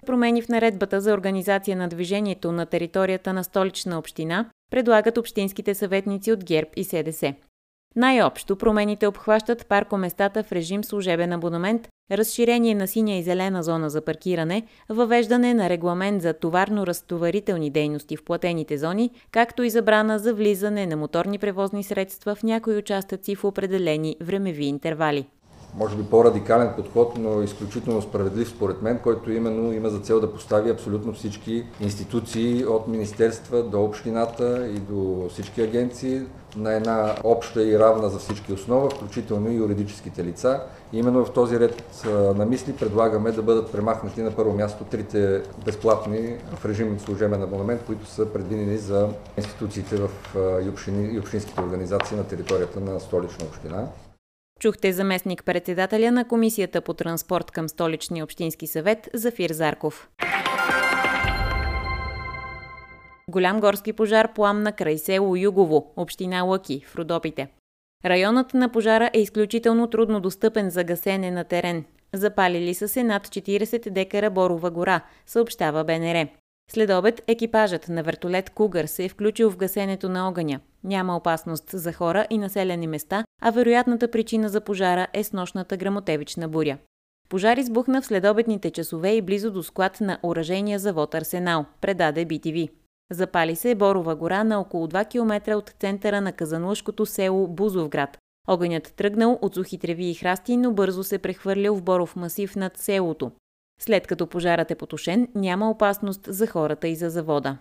Промени 0.05 0.41
в 0.41 0.49
наредбата 0.49 1.01
за 1.01 1.13
организация 1.13 1.77
на 1.77 1.87
движението 1.87 2.51
на 2.51 2.65
територията 2.65 3.33
на 3.33 3.43
столична 3.43 3.99
община 3.99 4.49
предлагат 4.71 5.17
общинските 5.17 5.75
съветници 5.75 6.31
от 6.31 6.43
ГЕРБ 6.43 6.69
и 6.75 6.83
СДС. 6.83 7.33
Най-общо 7.95 8.55
промените 8.55 9.07
обхващат 9.07 9.67
паркоместата 9.67 10.43
в 10.43 10.51
режим 10.51 10.83
служебен 10.83 11.33
абонамент, 11.33 11.87
разширение 12.11 12.75
на 12.75 12.87
синя 12.87 13.17
и 13.17 13.23
зелена 13.23 13.63
зона 13.63 13.89
за 13.89 14.01
паркиране, 14.01 14.63
въвеждане 14.89 15.53
на 15.53 15.69
регламент 15.69 16.21
за 16.21 16.33
товарно-разтоварителни 16.33 17.71
дейности 17.71 18.17
в 18.17 18.23
платените 18.23 18.77
зони, 18.77 19.11
както 19.31 19.63
и 19.63 19.69
забрана 19.69 20.19
за 20.19 20.33
влизане 20.33 20.85
на 20.85 20.97
моторни 20.97 21.39
превозни 21.39 21.83
средства 21.83 22.35
в 22.35 22.43
някои 22.43 22.77
участъци 22.77 23.35
в 23.35 23.43
определени 23.43 24.15
времеви 24.21 24.65
интервали. 24.65 25.27
Може 25.77 25.95
би 25.95 26.03
по-радикален 26.03 26.73
подход, 26.75 27.17
но 27.17 27.41
изключително 27.41 28.01
справедлив 28.01 28.49
според 28.49 28.81
мен, 28.81 28.99
който 29.03 29.31
именно 29.31 29.73
има 29.73 29.89
за 29.89 29.99
цел 29.99 30.19
да 30.19 30.33
постави 30.33 30.69
абсолютно 30.69 31.13
всички 31.13 31.65
институции 31.81 32.65
от 32.65 32.87
министерства 32.87 33.63
до 33.63 33.83
общината 33.83 34.67
и 34.67 34.79
до 34.79 35.29
всички 35.29 35.61
агенции 35.61 36.21
на 36.57 36.73
една 36.73 37.15
обща 37.23 37.63
и 37.63 37.79
равна 37.79 38.09
за 38.09 38.19
всички 38.19 38.53
основа, 38.53 38.89
включително 38.89 39.51
и 39.51 39.55
юридическите 39.55 40.23
лица. 40.23 40.61
И 40.93 40.99
именно 40.99 41.25
в 41.25 41.31
този 41.31 41.59
ред 41.59 42.05
на 42.35 42.45
мисли 42.45 42.73
предлагаме 42.73 43.31
да 43.31 43.41
бъдат 43.41 43.71
премахнати 43.71 44.21
на 44.21 44.31
първо 44.31 44.53
място 44.53 44.83
трите 44.83 45.41
безплатни 45.65 46.35
в 46.55 46.65
режим 46.65 46.99
служебен 46.99 47.43
абонамент, 47.43 47.83
които 47.85 48.05
са 48.05 48.25
предвидени 48.25 48.77
за 48.77 49.09
институциите 49.37 49.95
в 49.95 50.09
и, 50.65 51.19
общинските 51.19 51.61
организации 51.61 52.17
на 52.17 52.23
територията 52.23 52.79
на 52.79 52.99
столична 52.99 53.45
община. 53.45 53.87
Чухте 54.59 54.93
заместник 54.93 55.43
председателя 55.43 56.11
на 56.11 56.27
Комисията 56.27 56.81
по 56.81 56.93
транспорт 56.93 57.51
към 57.51 57.69
столичния 57.69 58.23
общински 58.23 58.67
съвет 58.67 59.09
Зафир 59.13 59.49
Зарков. 59.49 60.09
Голям 63.29 63.59
горски 63.59 63.93
пожар 63.93 64.33
пламна 64.33 64.71
край 64.71 64.97
село 64.97 65.35
Югово, 65.35 65.93
община 65.97 66.43
Лъки, 66.43 66.83
в 66.87 66.95
Родопите. 66.95 67.47
Районът 68.05 68.53
на 68.53 68.71
пожара 68.71 69.09
е 69.13 69.19
изключително 69.19 69.89
трудно 69.89 70.19
достъпен 70.19 70.69
за 70.69 70.83
гасене 70.83 71.31
на 71.31 71.43
терен. 71.43 71.85
Запалили 72.13 72.73
са 72.73 72.87
се 72.87 73.03
над 73.03 73.27
40 73.27 73.89
декара 73.89 74.29
борова 74.29 74.71
гора, 74.71 75.01
съобщава 75.25 75.83
БНР. 75.83 76.27
След 76.71 76.89
обед 76.89 77.21
екипажът 77.27 77.89
на 77.89 78.03
вертолет 78.03 78.49
Кугър 78.49 78.85
се 78.85 79.05
е 79.05 79.09
включил 79.09 79.51
в 79.51 79.57
гасенето 79.57 80.09
на 80.09 80.27
огъня. 80.27 80.59
Няма 80.83 81.17
опасност 81.17 81.69
за 81.73 81.93
хора 81.93 82.27
и 82.29 82.37
населени 82.37 82.87
места, 82.87 83.25
а 83.41 83.51
вероятната 83.51 84.11
причина 84.11 84.49
за 84.49 84.61
пожара 84.61 85.07
е 85.13 85.23
снощната 85.23 85.77
грамотевична 85.77 86.47
буря. 86.47 86.77
Пожар 87.29 87.57
избухна 87.57 88.01
в 88.01 88.05
следобедните 88.05 88.71
часове 88.71 89.11
и 89.11 89.21
близо 89.21 89.51
до 89.51 89.63
склад 89.63 90.01
на 90.01 90.19
оръжения 90.23 90.79
завод 90.79 91.15
Арсенал, 91.15 91.65
предаде 91.81 92.25
BTV. 92.25 92.69
Запали 93.11 93.55
се 93.55 93.75
Борова 93.75 94.15
гора 94.15 94.43
на 94.43 94.59
около 94.59 94.87
2 94.87 95.09
км 95.09 95.55
от 95.55 95.69
центъра 95.79 96.21
на 96.21 96.31
казанлъшкото 96.31 97.05
село 97.05 97.47
Бузовград. 97.47 98.17
Огънят 98.47 98.93
тръгнал 98.95 99.39
от 99.41 99.55
сухи 99.55 99.77
треви 99.77 100.05
и 100.05 100.13
храсти, 100.13 100.57
но 100.57 100.73
бързо 100.73 101.03
се 101.03 101.17
прехвърлял 101.17 101.75
в 101.75 101.83
боров 101.83 102.15
масив 102.15 102.55
над 102.55 102.77
селото. 102.77 103.31
След 103.81 104.07
като 104.07 104.27
пожарът 104.27 104.71
е 104.71 104.75
потушен, 104.75 105.27
няма 105.35 105.69
опасност 105.69 106.21
за 106.27 106.47
хората 106.47 106.87
и 106.87 106.95
за 106.95 107.09
завода. 107.09 107.57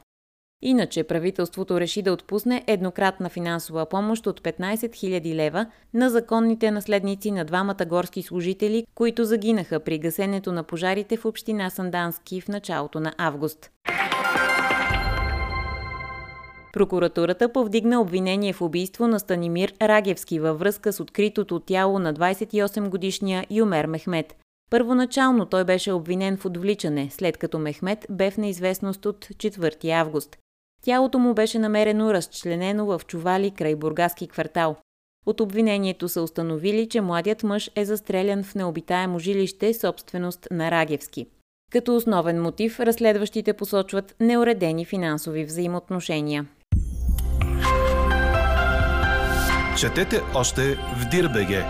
Иначе 0.63 1.05
правителството 1.05 1.81
реши 1.81 2.03
да 2.03 2.13
отпусне 2.13 2.65
еднократна 2.67 3.29
финансова 3.29 3.87
помощ 3.87 4.27
от 4.27 4.41
15 4.41 4.75
000 4.75 5.35
лева 5.35 5.67
на 5.95 6.11
законните 6.11 6.71
наследници 6.71 7.31
на 7.31 7.45
двамата 7.45 7.85
горски 7.87 8.23
служители, 8.23 8.87
които 8.95 9.25
загинаха 9.25 9.81
при 9.81 9.99
гасенето 9.99 10.53
на 10.53 10.63
пожарите 10.63 11.17
в 11.17 11.25
община 11.25 11.71
Сандански 11.71 12.41
в 12.41 12.49
началото 12.49 13.01
на 13.01 13.15
август. 13.19 13.71
Прокуратурата 16.73 17.53
повдигна 17.53 18.01
обвинение 18.01 18.53
в 18.53 18.63
убийство 18.63 19.09
на 19.09 19.21
Станимир 19.21 19.75
Рагевски 19.83 20.41
във 20.41 20.59
връзка 20.59 20.93
с 20.93 21.01
откритото 21.01 21.61
тяло 21.61 21.99
на 21.99 22.15
28-годишния 22.15 23.47
Юмер 23.51 23.87
Мехмет. 23.87 24.35
Първоначално 24.71 25.47
той 25.47 25.65
беше 25.65 25.93
обвинен 25.93 26.37
в 26.37 26.45
отвличане, 26.45 27.09
след 27.11 27.37
като 27.37 27.59
Мехмет 27.59 28.07
бе 28.11 28.31
в 28.31 28.37
неизвестност 28.37 29.07
от 29.07 29.25
4 29.25 29.91
август. 29.91 30.37
Тялото 30.85 31.19
му 31.19 31.35
беше 31.35 31.59
намерено 31.59 32.15
разчленено 32.15 32.87
в 32.87 33.01
чували 33.07 33.51
край 33.51 33.75
Бургаски 33.75 34.29
квартал. 34.29 34.77
От 35.27 35.41
обвинението 35.41 36.09
са 36.09 36.23
установили, 36.23 36.89
че 36.89 37.01
младият 37.01 37.43
мъж 37.43 37.71
е 37.77 37.85
застрелян 37.85 38.45
в 38.45 38.55
необитаемо 38.55 39.19
жилище, 39.19 39.75
собственост 39.75 40.49
на 40.51 40.71
Рагевски. 40.71 41.27
Като 41.73 41.97
основен 41.97 42.43
мотив 42.43 42.81
разследващите 42.81 43.53
посочват 43.53 44.15
неуредени 44.21 44.85
финансови 44.85 45.45
взаимоотношения. 45.45 46.47
Четете 49.79 50.21
още 50.35 50.63
в 50.75 51.09
Дирбеге. 51.11 51.65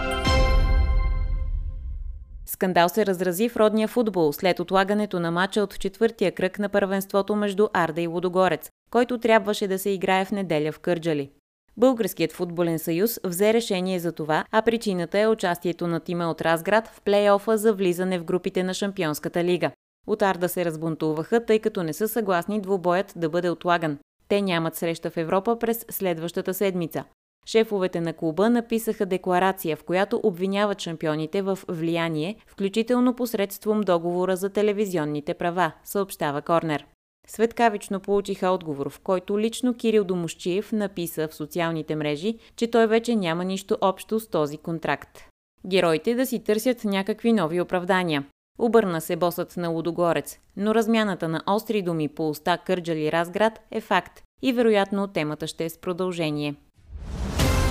Скандал 2.47 2.89
се 2.89 3.07
разрази 3.07 3.49
в 3.49 3.57
родния 3.57 3.89
футбол 3.89 4.33
след 4.33 4.61
отлагането 4.61 5.21
на 5.21 5.31
мача 5.31 5.63
от 5.63 5.79
четвъртия 5.79 6.33
кръг 6.33 6.59
на 6.59 6.69
първенството 6.69 7.37
между 7.37 7.69
Арда 7.73 8.01
и 8.01 8.07
Лудогорец, 8.07 8.71
който 8.93 9.19
трябваше 9.19 9.69
да 9.69 9.79
се 9.79 9.91
играе 9.91 10.25
в 10.25 10.33
неделя 10.33 10.73
в 10.73 10.79
Кърджали. 10.81 11.31
Българският 11.77 12.33
футболен 12.33 12.79
съюз 12.79 13.21
взе 13.25 13.55
решение 13.55 13.99
за 13.99 14.13
това, 14.13 14.45
а 14.51 14.63
причината 14.63 15.19
е 15.19 15.29
участието 15.29 15.87
на 15.87 16.01
тима 16.01 16.31
от 16.31 16.41
Разград 16.41 16.89
в 16.89 17.01
плейофа 17.03 17.59
за 17.59 17.73
влизане 17.73 18.19
в 18.19 18.25
групите 18.25 18.63
на 18.63 18.75
Шампионската 18.75 19.45
лига. 19.45 19.71
От 20.07 20.23
Арда 20.23 20.49
се 20.49 20.65
разбунтуваха, 20.65 21.45
тъй 21.45 21.59
като 21.59 21.83
не 21.83 21.93
са 21.93 22.09
съгласни 22.09 22.61
двубоят 22.61 23.13
да 23.17 23.29
бъде 23.29 23.51
отлаган. 23.51 23.99
Те 24.29 24.43
нямат 24.43 24.75
среща 24.75 25.11
в 25.11 25.17
Европа 25.17 25.59
през 25.59 25.87
следващата 25.91 26.55
седмица. 26.55 27.05
Шефовете 27.47 28.01
на 28.01 28.13
клуба 28.13 28.51
написаха 28.51 29.07
декларация, 29.07 29.77
в 29.77 29.85
която 29.85 30.21
обвиняват 30.23 30.81
шампионите 30.81 31.43
в 31.43 31.59
влияние, 31.69 32.37
включително 32.47 33.15
посредством 33.15 33.81
договора 33.81 34.37
за 34.37 34.51
телевизионните 34.51 35.35
права, 35.35 35.73
съобщава 35.85 36.43
Корнер. 36.43 36.87
Светкавично 37.27 38.01
получиха 38.01 38.49
отговор, 38.49 38.91
в 38.91 39.01
който 39.01 39.39
лично 39.39 39.75
Кирил 39.75 40.05
Домощиев 40.05 40.73
написа 40.73 41.29
в 41.29 41.35
социалните 41.35 41.97
мрежи, 41.97 42.39
че 42.57 42.71
той 42.71 42.87
вече 42.87 43.17
няма 43.17 43.45
нищо 43.45 43.79
общо 43.81 44.21
с 44.21 44.31
този 44.31 44.59
контракт. 44.59 45.25
Героите 45.67 46.15
да 46.15 46.27
си 46.27 46.45
търсят 46.45 46.85
някакви 46.85 47.33
нови 47.33 47.61
оправдания. 47.61 48.25
Обърна 48.59 49.01
се 49.01 49.17
босът 49.17 49.57
на 49.57 49.69
Лудогорец, 49.69 50.39
но 50.57 50.75
размяната 50.75 51.29
на 51.29 51.43
остри 51.47 51.83
думи 51.83 52.09
по 52.09 52.29
уста 52.29 52.59
Кърджали 52.59 53.13
Разград 53.13 53.61
е 53.71 53.81
факт 53.81 54.23
и 54.43 54.53
вероятно 54.53 55.09
темата 55.09 55.47
ще 55.47 55.65
е 55.65 55.71
с 55.71 55.79
продължение. 55.79 56.55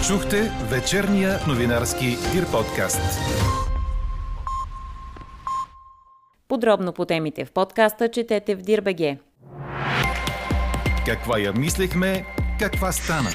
Чухте 0.08 0.52
вечерния 0.72 1.40
новинарски 1.48 2.06
Дир 2.06 2.52
подкаст. 2.52 3.02
Подробно 6.48 6.94
по 6.94 7.06
темите 7.06 7.46
в 7.46 7.52
подкаста 7.52 8.12
четете 8.12 8.56
в 8.56 8.62
Дирбеге. 8.62 9.18
Каква 11.06 11.40
я 11.40 11.54
мислехме, 11.54 12.26
каква 12.60 12.92
стана? 12.92 13.30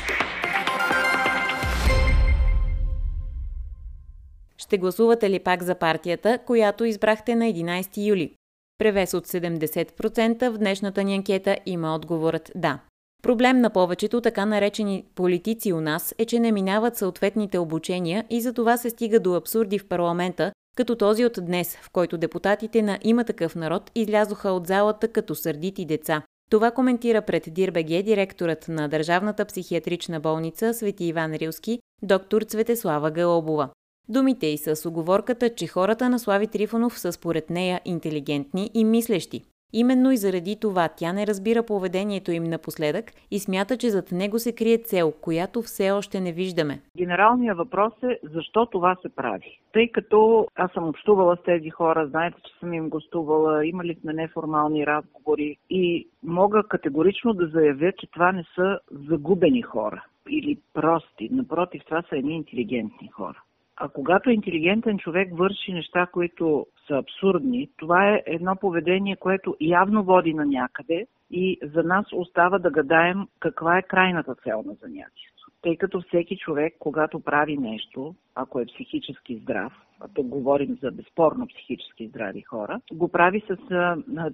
Ще 4.58 4.78
гласувате 4.78 5.30
ли 5.30 5.38
пак 5.38 5.62
за 5.62 5.74
партията, 5.74 6.38
която 6.46 6.84
избрахте 6.84 7.34
на 7.34 7.44
11 7.44 8.06
юли? 8.06 8.32
Превес 8.78 9.14
от 9.14 9.26
70% 9.26 10.50
в 10.50 10.58
днешната 10.58 11.04
ни 11.04 11.14
анкета 11.14 11.58
има 11.66 11.94
отговорът 11.94 12.52
да. 12.54 12.78
Проблем 13.22 13.60
на 13.60 13.70
повечето 13.70 14.20
така 14.20 14.46
наречени 14.46 15.04
политици 15.14 15.72
у 15.72 15.80
нас 15.80 16.14
е, 16.18 16.24
че 16.24 16.40
не 16.40 16.52
минават 16.52 16.96
съответните 16.96 17.58
обучения 17.58 18.24
и 18.30 18.40
за 18.40 18.52
това 18.52 18.76
се 18.76 18.90
стига 18.90 19.20
до 19.20 19.34
абсурди 19.34 19.78
в 19.78 19.88
парламента, 19.88 20.52
като 20.76 20.96
този 20.96 21.24
от 21.24 21.38
днес, 21.42 21.76
в 21.76 21.90
който 21.90 22.18
депутатите 22.18 22.82
на 22.82 22.98
Има 23.02 23.24
такъв 23.24 23.54
народ 23.54 23.90
излязоха 23.94 24.50
от 24.50 24.66
залата 24.66 25.08
като 25.08 25.34
сърдити 25.34 25.84
деца. 25.84 26.22
Това 26.50 26.70
коментира 26.70 27.22
пред 27.22 27.48
Дирбеге 27.48 28.02
директорът 28.02 28.68
на 28.68 28.88
Държавната 28.88 29.44
психиатрична 29.44 30.20
болница 30.20 30.74
Свети 30.74 31.04
Иван 31.04 31.34
Рилски, 31.34 31.78
доктор 32.02 32.42
Цветеслава 32.42 33.10
Галобова. 33.10 33.68
Думите 34.08 34.46
й 34.46 34.58
с 34.58 34.88
оговорката, 34.88 35.54
че 35.54 35.66
хората 35.66 36.08
на 36.08 36.18
Слави 36.18 36.46
Трифонов 36.46 36.98
са 36.98 37.12
според 37.12 37.50
нея 37.50 37.80
интелигентни 37.84 38.70
и 38.74 38.84
мислещи. 38.84 39.42
Именно 39.72 40.12
и 40.12 40.16
заради 40.16 40.56
това 40.60 40.88
тя 40.96 41.12
не 41.12 41.26
разбира 41.26 41.62
поведението 41.62 42.30
им 42.32 42.44
напоследък 42.44 43.04
и 43.30 43.38
смята, 43.38 43.76
че 43.76 43.90
зад 43.90 44.12
него 44.12 44.38
се 44.38 44.54
крие 44.54 44.78
цел, 44.78 45.12
която 45.20 45.62
все 45.62 45.90
още 45.90 46.20
не 46.20 46.32
виждаме. 46.32 46.80
Генералният 46.96 47.58
въпрос 47.58 47.92
е 48.02 48.18
защо 48.34 48.66
това 48.66 48.96
се 49.02 49.08
прави. 49.08 49.60
Тъй 49.72 49.88
като 49.88 50.46
аз 50.54 50.72
съм 50.72 50.88
общувала 50.88 51.36
с 51.36 51.42
тези 51.42 51.70
хора, 51.70 52.06
знаете, 52.06 52.36
че 52.44 52.58
съм 52.60 52.72
им 52.72 52.88
гостувала, 52.88 53.66
имали 53.66 53.96
сме 54.00 54.12
неформални 54.12 54.86
разговори 54.86 55.56
и 55.70 56.08
мога 56.22 56.62
категорично 56.62 57.34
да 57.34 57.46
заявя, 57.46 57.92
че 57.92 58.06
това 58.06 58.32
не 58.32 58.44
са 58.54 58.78
загубени 59.08 59.62
хора 59.62 60.04
или 60.30 60.58
прости. 60.74 61.28
Напротив, 61.32 61.82
това 61.84 62.02
са 62.02 62.16
едни 62.16 62.36
интелигентни 62.36 63.08
хора. 63.08 63.42
А 63.76 63.88
когато 63.88 64.30
интелигентен 64.30 64.98
човек 64.98 65.28
върши 65.32 65.72
неща, 65.72 66.06
които 66.06 66.66
са 66.86 66.94
абсурдни, 66.94 67.68
това 67.76 68.08
е 68.08 68.22
едно 68.26 68.56
поведение, 68.56 69.16
което 69.16 69.56
явно 69.60 70.04
води 70.04 70.34
на 70.34 70.46
някъде 70.46 71.06
и 71.30 71.58
за 71.62 71.82
нас 71.82 72.06
остава 72.12 72.58
да 72.58 72.70
гадаем 72.70 73.26
каква 73.40 73.78
е 73.78 73.82
крайната 73.82 74.34
цел 74.34 74.62
на 74.66 74.74
занятието. 74.74 75.36
Тъй 75.62 75.76
като 75.76 76.00
всеки 76.00 76.36
човек, 76.36 76.74
когато 76.78 77.20
прави 77.20 77.56
нещо, 77.56 78.14
ако 78.34 78.60
е 78.60 78.66
психически 78.66 79.36
здрав, 79.36 79.72
а 80.00 80.08
тук 80.14 80.26
говорим 80.26 80.78
за 80.82 80.90
безспорно 80.90 81.46
психически 81.46 82.08
здрави 82.08 82.42
хора, 82.42 82.80
го 82.92 83.08
прави 83.08 83.40
с 83.40 83.56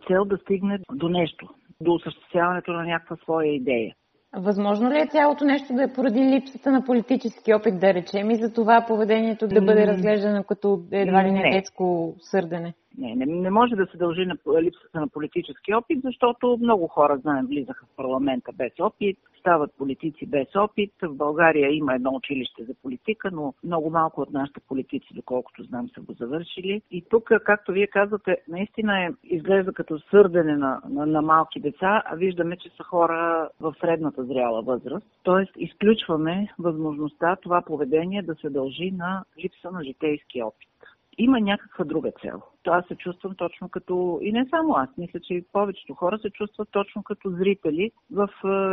цел 0.07 0.25
да 0.25 0.37
стигне 0.37 0.79
до 0.93 1.09
нещо, 1.09 1.49
до 1.81 1.93
осъществяването 1.93 2.73
на 2.73 2.85
някаква 2.85 3.17
своя 3.17 3.55
идея. 3.55 3.95
Възможно 4.37 4.91
ли 4.91 4.99
е 4.99 5.07
цялото 5.07 5.45
нещо 5.45 5.75
да 5.75 5.83
е 5.83 5.93
поради 5.93 6.21
липсата 6.21 6.71
на 6.71 6.85
политически 6.85 7.55
опит, 7.55 7.81
да 7.81 7.95
речем, 7.95 8.31
и 8.31 8.37
за 8.37 8.53
това 8.53 8.85
поведението 8.89 9.47
да 9.47 9.63
бъде 9.63 9.87
разглеждано 9.87 10.45
като 10.45 10.83
едва 10.93 11.25
ли 11.25 11.31
не 11.31 11.51
детско 11.51 12.15
сърдене? 12.21 12.75
Не, 12.99 13.15
не, 13.15 13.27
не 13.27 13.51
може 13.51 13.77
да 13.77 13.87
се 13.87 13.97
дължи 13.97 14.27
на 14.27 14.37
липсата 14.63 15.01
на 15.01 15.09
политически 15.09 15.75
опит, 15.75 16.01
защото 16.05 16.59
много 16.63 16.89
хора, 16.89 17.19
знаем, 17.19 17.47
влизаха 17.47 17.87
в 17.87 17.97
парламента 17.97 18.53
без 18.53 18.73
опит, 18.81 19.19
стават 19.41 19.75
политици 19.79 20.27
без 20.27 20.57
опит. 20.57 20.93
В 21.03 21.15
България 21.15 21.71
има 21.71 21.95
едно 21.95 22.11
училище 22.15 22.65
за 22.65 22.75
политика, 22.83 23.31
но 23.33 23.55
много 23.65 23.91
малко 23.91 24.21
от 24.21 24.31
нашите 24.31 24.61
политици, 24.61 25.15
доколкото 25.15 25.63
знам, 25.63 25.89
са 25.95 26.01
го 26.01 26.13
завършили. 26.13 26.83
И 26.91 27.03
тук, 27.11 27.31
както 27.45 27.73
вие 27.73 27.87
казвате, 27.87 28.37
наистина 28.49 29.05
е, 29.05 29.11
изглежда 29.25 29.73
като 29.73 29.99
сърдене 29.99 30.57
на, 30.57 30.81
на, 30.89 31.07
на 31.07 31.23
малки 31.23 31.61
деца, 31.61 32.03
а 32.07 32.17
виждаме, 32.17 32.57
че 32.57 32.69
са 32.69 32.83
хора 32.83 33.49
в 33.61 33.75
средната 33.81 34.25
зряла 34.25 34.63
възраст. 34.63 35.07
Тоест, 35.23 35.53
изключваме 35.57 36.49
възможността 36.59 37.37
това 37.37 37.63
поведение 37.63 38.23
да 38.23 38.35
се 38.35 38.51
дължи 38.51 38.91
на 38.91 39.25
липса 39.39 39.71
на 39.71 39.85
житейски 39.85 40.43
опит 40.43 40.72
има 41.19 41.41
някаква 41.41 41.85
друга 41.85 42.11
цел. 42.23 42.43
То 42.63 42.71
аз 42.71 42.87
се 42.87 42.97
чувствам 42.97 43.35
точно 43.35 43.69
като, 43.69 44.19
и 44.23 44.33
не 44.33 44.47
само 44.51 44.75
аз, 44.75 44.89
мисля, 44.99 45.21
че 45.21 45.35
и 45.35 45.45
повечето 45.53 45.95
хора 45.95 46.19
се 46.19 46.31
чувстват 46.31 46.69
точно 46.73 47.03
като 47.03 47.31
зрители 47.31 47.91
в 48.13 48.29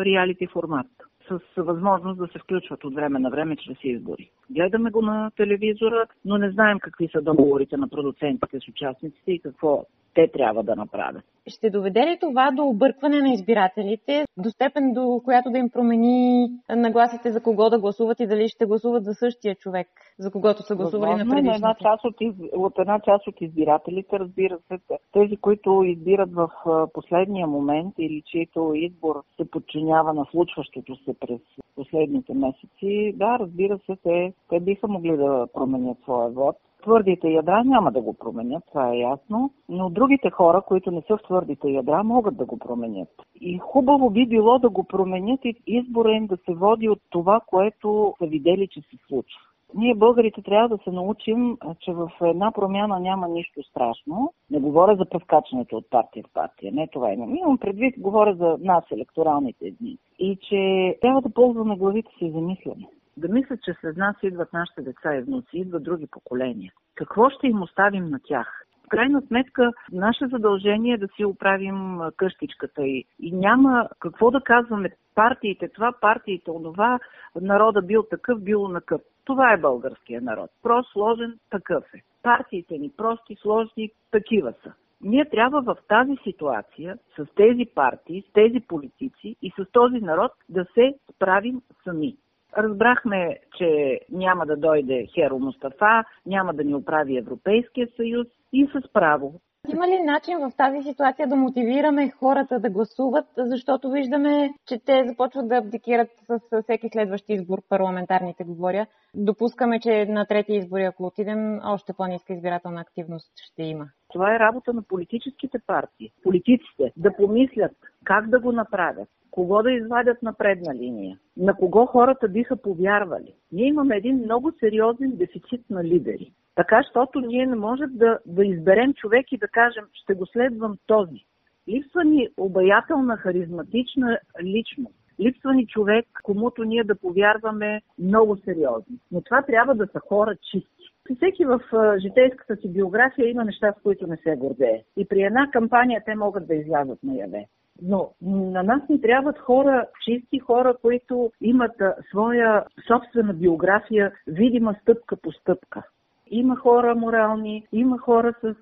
реалити 0.05 0.47
формат 0.47 0.87
с 1.29 1.39
възможност 1.57 2.17
да 2.17 2.27
се 2.27 2.39
включват 2.39 2.83
от 2.83 2.95
време 2.95 3.19
на 3.19 3.29
време 3.29 3.55
чрез 3.55 3.77
избори. 3.83 4.29
Гледаме 4.49 4.89
го 4.89 5.01
на 5.01 5.31
телевизора, 5.35 6.05
но 6.25 6.37
не 6.37 6.51
знаем 6.51 6.79
какви 6.79 7.07
са 7.07 7.21
договорите 7.21 7.77
на 7.77 7.87
продуцентите 7.87 8.59
с 8.59 8.67
участниците 8.67 9.31
и 9.31 9.39
какво 9.39 9.85
те 10.19 10.31
трябва 10.31 10.63
да 10.63 10.75
направят. 10.75 11.23
Ще 11.47 11.69
доведе 11.69 11.99
ли 11.99 12.17
това 12.19 12.51
до 12.51 12.63
объркване 12.63 13.21
на 13.21 13.33
избирателите, 13.33 14.25
до 14.37 14.49
степен 14.49 14.93
до 14.93 15.21
която 15.25 15.49
да 15.49 15.57
им 15.57 15.69
промени 15.69 16.47
нагласите 16.69 17.31
за 17.31 17.43
кого 17.43 17.69
да 17.69 17.79
гласуват 17.79 18.19
и 18.19 18.27
дали 18.27 18.47
ще 18.47 18.65
гласуват 18.65 19.03
за 19.03 19.13
същия 19.13 19.55
човек, 19.55 19.87
за 20.19 20.31
когото 20.31 20.61
са 20.63 20.75
гласували 20.75 21.11
Възможно, 21.11 21.25
на 21.25 21.35
предишното? 21.35 21.67
Една 21.67 21.75
част 21.81 22.05
от, 22.05 22.15
из... 22.21 22.33
от 22.53 22.79
една 22.79 22.99
част 22.99 23.27
от 23.27 23.41
избирателите, 23.41 24.19
разбира 24.19 24.57
се, 24.67 24.79
тези, 25.11 25.37
които 25.37 25.83
избират 25.83 26.33
в 26.33 26.49
последния 26.93 27.47
момент 27.47 27.93
или 27.97 28.21
чието 28.25 28.71
избор 28.75 29.23
се 29.37 29.51
подчинява 29.51 30.13
на 30.13 30.25
случващото 30.31 30.95
се 30.95 31.13
през 31.19 31.39
последните 31.75 32.33
месеци, 32.33 33.13
да, 33.15 33.37
разбира 33.39 33.79
се, 33.85 33.95
те, 34.03 34.33
те 34.49 34.59
биха 34.59 34.87
могли 34.87 35.17
да 35.17 35.47
променят 35.53 35.97
своя 36.03 36.29
вод. 36.29 36.55
Твърдите 36.81 37.29
ядра 37.29 37.63
няма 37.63 37.91
да 37.91 38.01
го 38.01 38.13
променят, 38.13 38.63
това 38.67 38.93
е 38.93 38.97
ясно, 38.97 39.51
но 39.69 39.89
другите 39.89 40.29
хора, 40.29 40.61
които 40.61 40.91
не 40.91 41.01
са 41.01 41.17
в 41.17 41.23
твърдите 41.23 41.69
ядра, 41.69 42.03
могат 42.03 42.37
да 42.37 42.45
го 42.45 42.59
променят. 42.59 43.09
И 43.41 43.57
хубаво 43.57 44.09
би 44.09 44.25
било 44.25 44.59
да 44.59 44.69
го 44.69 44.83
променят 44.83 45.45
и 45.45 45.55
избора 45.67 46.11
им 46.11 46.27
да 46.27 46.37
се 46.37 46.53
води 46.53 46.89
от 46.89 46.99
това, 47.09 47.39
което 47.47 48.15
са 48.19 48.25
видели, 48.25 48.67
че 48.67 48.81
се 48.81 48.97
случва. 49.07 49.39
Ние, 49.73 49.95
българите, 49.95 50.41
трябва 50.41 50.69
да 50.69 50.83
се 50.83 50.91
научим, 50.91 51.57
че 51.79 51.93
в 51.93 52.11
една 52.21 52.51
промяна 52.51 52.99
няма 52.99 53.27
нищо 53.27 53.63
страшно. 53.63 54.33
Не 54.51 54.59
говоря 54.59 54.95
за 54.95 55.05
прескачането 55.05 55.77
от 55.77 55.89
партия 55.89 56.23
в 56.23 56.33
партия, 56.33 56.71
не 56.73 56.87
това 56.87 57.13
имам. 57.13 57.35
Имам 57.35 57.57
предвид, 57.57 57.95
говоря 57.97 58.35
за 58.35 58.57
нас, 58.59 58.83
електоралните 58.91 59.71
дни. 59.71 59.97
И 60.19 60.37
че 60.41 60.95
трябва 61.01 61.21
да 61.21 61.29
ползваме 61.29 61.75
главите 61.75 62.11
си 62.19 62.31
за 62.31 62.41
мислене 62.41 62.87
да 63.19 63.33
мислят, 63.33 63.63
че 63.63 63.75
след 63.81 63.97
нас 63.97 64.15
идват 64.23 64.53
нашите 64.53 64.81
деца 64.81 65.15
и 65.15 65.21
внуци, 65.21 65.49
идват 65.53 65.83
други 65.83 66.07
поколения. 66.11 66.73
Какво 66.95 67.29
ще 67.29 67.47
им 67.47 67.61
оставим 67.61 68.09
на 68.09 68.19
тях? 68.23 68.65
В 68.85 68.89
крайна 68.89 69.21
сметка, 69.21 69.71
наше 69.91 70.27
задължение 70.27 70.93
е 70.93 70.97
да 70.97 71.07
си 71.07 71.25
оправим 71.25 71.99
къщичката 72.17 72.87
и, 72.87 73.05
и 73.19 73.31
няма 73.31 73.89
какво 73.99 74.31
да 74.31 74.41
казваме 74.41 74.89
партиите, 75.15 75.67
това 75.67 75.91
партиите, 76.01 76.51
онова, 76.51 76.99
народа 77.41 77.81
бил 77.81 78.03
такъв, 78.03 78.43
бил 78.43 78.67
накъв. 78.67 79.01
Това 79.25 79.53
е 79.53 79.57
българския 79.57 80.21
народ. 80.21 80.49
Прост, 80.63 80.91
сложен, 80.91 81.39
такъв 81.49 81.83
е. 81.93 82.01
Партиите 82.23 82.77
ни 82.77 82.91
прости, 82.97 83.35
сложни, 83.41 83.91
такива 84.11 84.53
са. 84.63 84.73
Ние 85.01 85.29
трябва 85.29 85.61
в 85.61 85.77
тази 85.87 86.15
ситуация, 86.23 86.97
с 87.17 87.25
тези 87.35 87.65
партии, 87.75 88.23
с 88.29 88.33
тези 88.33 88.59
политици 88.59 89.35
и 89.41 89.51
с 89.59 89.65
този 89.71 89.99
народ 89.99 90.31
да 90.49 90.65
се 90.73 90.95
справим 91.15 91.61
сами. 91.83 92.17
Разбрахме, 92.57 93.39
че 93.57 93.99
няма 94.11 94.45
да 94.45 94.57
дойде 94.57 95.07
Херо 95.13 95.39
Мустафа, 95.39 96.03
няма 96.25 96.53
да 96.53 96.63
ни 96.63 96.75
оправи 96.75 97.17
Европейския 97.17 97.87
съюз 97.97 98.27
и 98.53 98.67
с 98.73 98.93
право. 98.93 99.39
Има 99.73 99.87
ли 99.87 99.99
начин 99.99 100.39
в 100.39 100.51
тази 100.57 100.83
ситуация 100.83 101.27
да 101.27 101.35
мотивираме 101.35 102.11
хората 102.11 102.59
да 102.59 102.69
гласуват, 102.69 103.25
защото 103.37 103.91
виждаме, 103.91 104.53
че 104.67 104.79
те 104.85 105.03
започват 105.07 105.49
да 105.49 105.55
абдикират 105.55 106.09
с 106.27 106.61
всеки 106.61 106.89
следващ 106.91 107.25
избор, 107.27 107.59
парламентарните 107.69 108.43
говоря. 108.43 108.85
Допускаме, 109.15 109.79
че 109.79 110.05
на 110.05 110.25
трети 110.25 110.53
избори, 110.53 110.83
ако 110.83 111.05
отидем, 111.05 111.59
още 111.65 111.93
по-ниска 111.93 112.33
избирателна 112.33 112.81
активност 112.81 113.31
ще 113.35 113.63
има. 113.63 113.85
Това 114.13 114.35
е 114.35 114.39
работа 114.39 114.73
на 114.73 114.83
политическите 114.83 115.59
партии. 115.67 116.11
Политиците 116.23 116.91
да 116.97 117.15
помислят 117.15 117.75
как 118.03 118.29
да 118.29 118.39
го 118.39 118.51
направят, 118.51 119.09
кого 119.31 119.63
да 119.63 119.71
извадят 119.71 120.23
на 120.23 120.33
предна 120.33 120.75
линия, 120.75 121.17
на 121.37 121.53
кого 121.53 121.85
хората 121.85 122.27
биха 122.27 122.55
повярвали. 122.55 123.33
Ние 123.51 123.67
имаме 123.67 123.95
един 123.95 124.17
много 124.17 124.51
сериозен 124.59 125.11
дефицит 125.15 125.61
на 125.69 125.83
лидери. 125.83 126.31
Така, 126.55 126.81
защото 126.83 127.19
ние 127.19 127.45
не 127.45 127.55
можем 127.55 127.89
да, 127.91 128.19
да 128.25 128.45
изберем 128.45 128.93
човек 128.93 129.31
и 129.31 129.37
да 129.37 129.47
кажем, 129.47 129.83
ще 129.93 130.13
го 130.13 130.25
следвам 130.25 130.77
този. 130.87 131.25
Липсва 131.69 132.03
ни 132.03 132.27
обаятелна, 132.37 133.17
харизматична 133.17 134.19
личност. 134.43 134.95
Липсва 135.19 135.53
ни 135.53 135.67
човек, 135.67 136.05
комуто 136.23 136.63
ние 136.63 136.83
да 136.83 136.95
повярваме 136.95 137.81
много 137.99 138.37
сериозно. 138.37 138.97
Но 139.11 139.21
това 139.21 139.41
трябва 139.41 139.75
да 139.75 139.87
са 139.87 139.99
хора 139.99 140.35
чисти. 140.51 140.69
Всеки 141.15 141.45
в 141.45 141.61
житейската 142.01 142.55
си 142.55 142.73
биография 142.73 143.29
има 143.29 143.43
неща, 143.43 143.73
с 143.79 143.81
които 143.83 144.07
не 144.07 144.17
се 144.17 144.35
гордее. 144.35 144.83
И 144.97 145.07
при 145.07 145.21
една 145.21 145.49
кампания 145.51 146.01
те 146.05 146.15
могат 146.15 146.47
да 146.47 146.55
излязат 146.55 147.03
наяве. 147.03 147.45
Но 147.81 148.11
на 148.21 148.63
нас 148.63 148.81
ни 148.89 149.01
трябват 149.01 149.39
хора, 149.39 149.85
чисти 150.05 150.39
хора, 150.39 150.75
които 150.81 151.31
имат 151.41 151.81
своя 152.09 152.63
собствена 152.87 153.33
биография, 153.33 154.11
видима 154.27 154.75
стъпка 154.81 155.15
по 155.15 155.31
стъпка. 155.31 155.83
Има 156.31 156.55
хора 156.55 156.95
морални, 156.95 157.67
има 157.71 157.97
хора 157.97 158.33
с 158.41 158.55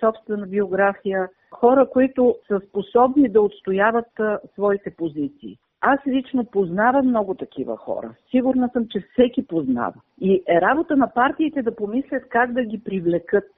собствена 0.00 0.46
биография, 0.46 1.28
хора, 1.50 1.86
които 1.90 2.36
са 2.48 2.60
способни 2.68 3.28
да 3.28 3.40
отстояват 3.40 4.06
своите 4.54 4.90
позиции. 4.90 5.58
Аз 5.80 6.00
лично 6.06 6.44
познавам 6.44 7.06
много 7.06 7.34
такива 7.34 7.76
хора. 7.76 8.14
Сигурна 8.30 8.70
съм, 8.72 8.86
че 8.88 9.00
всеки 9.12 9.46
познава. 9.46 9.94
И 10.20 10.42
е 10.48 10.60
работа 10.60 10.96
на 10.96 11.14
партиите 11.14 11.62
да 11.62 11.76
помислят 11.76 12.28
как 12.28 12.52
да 12.52 12.64
ги 12.64 12.84
привлекат. 12.84 13.50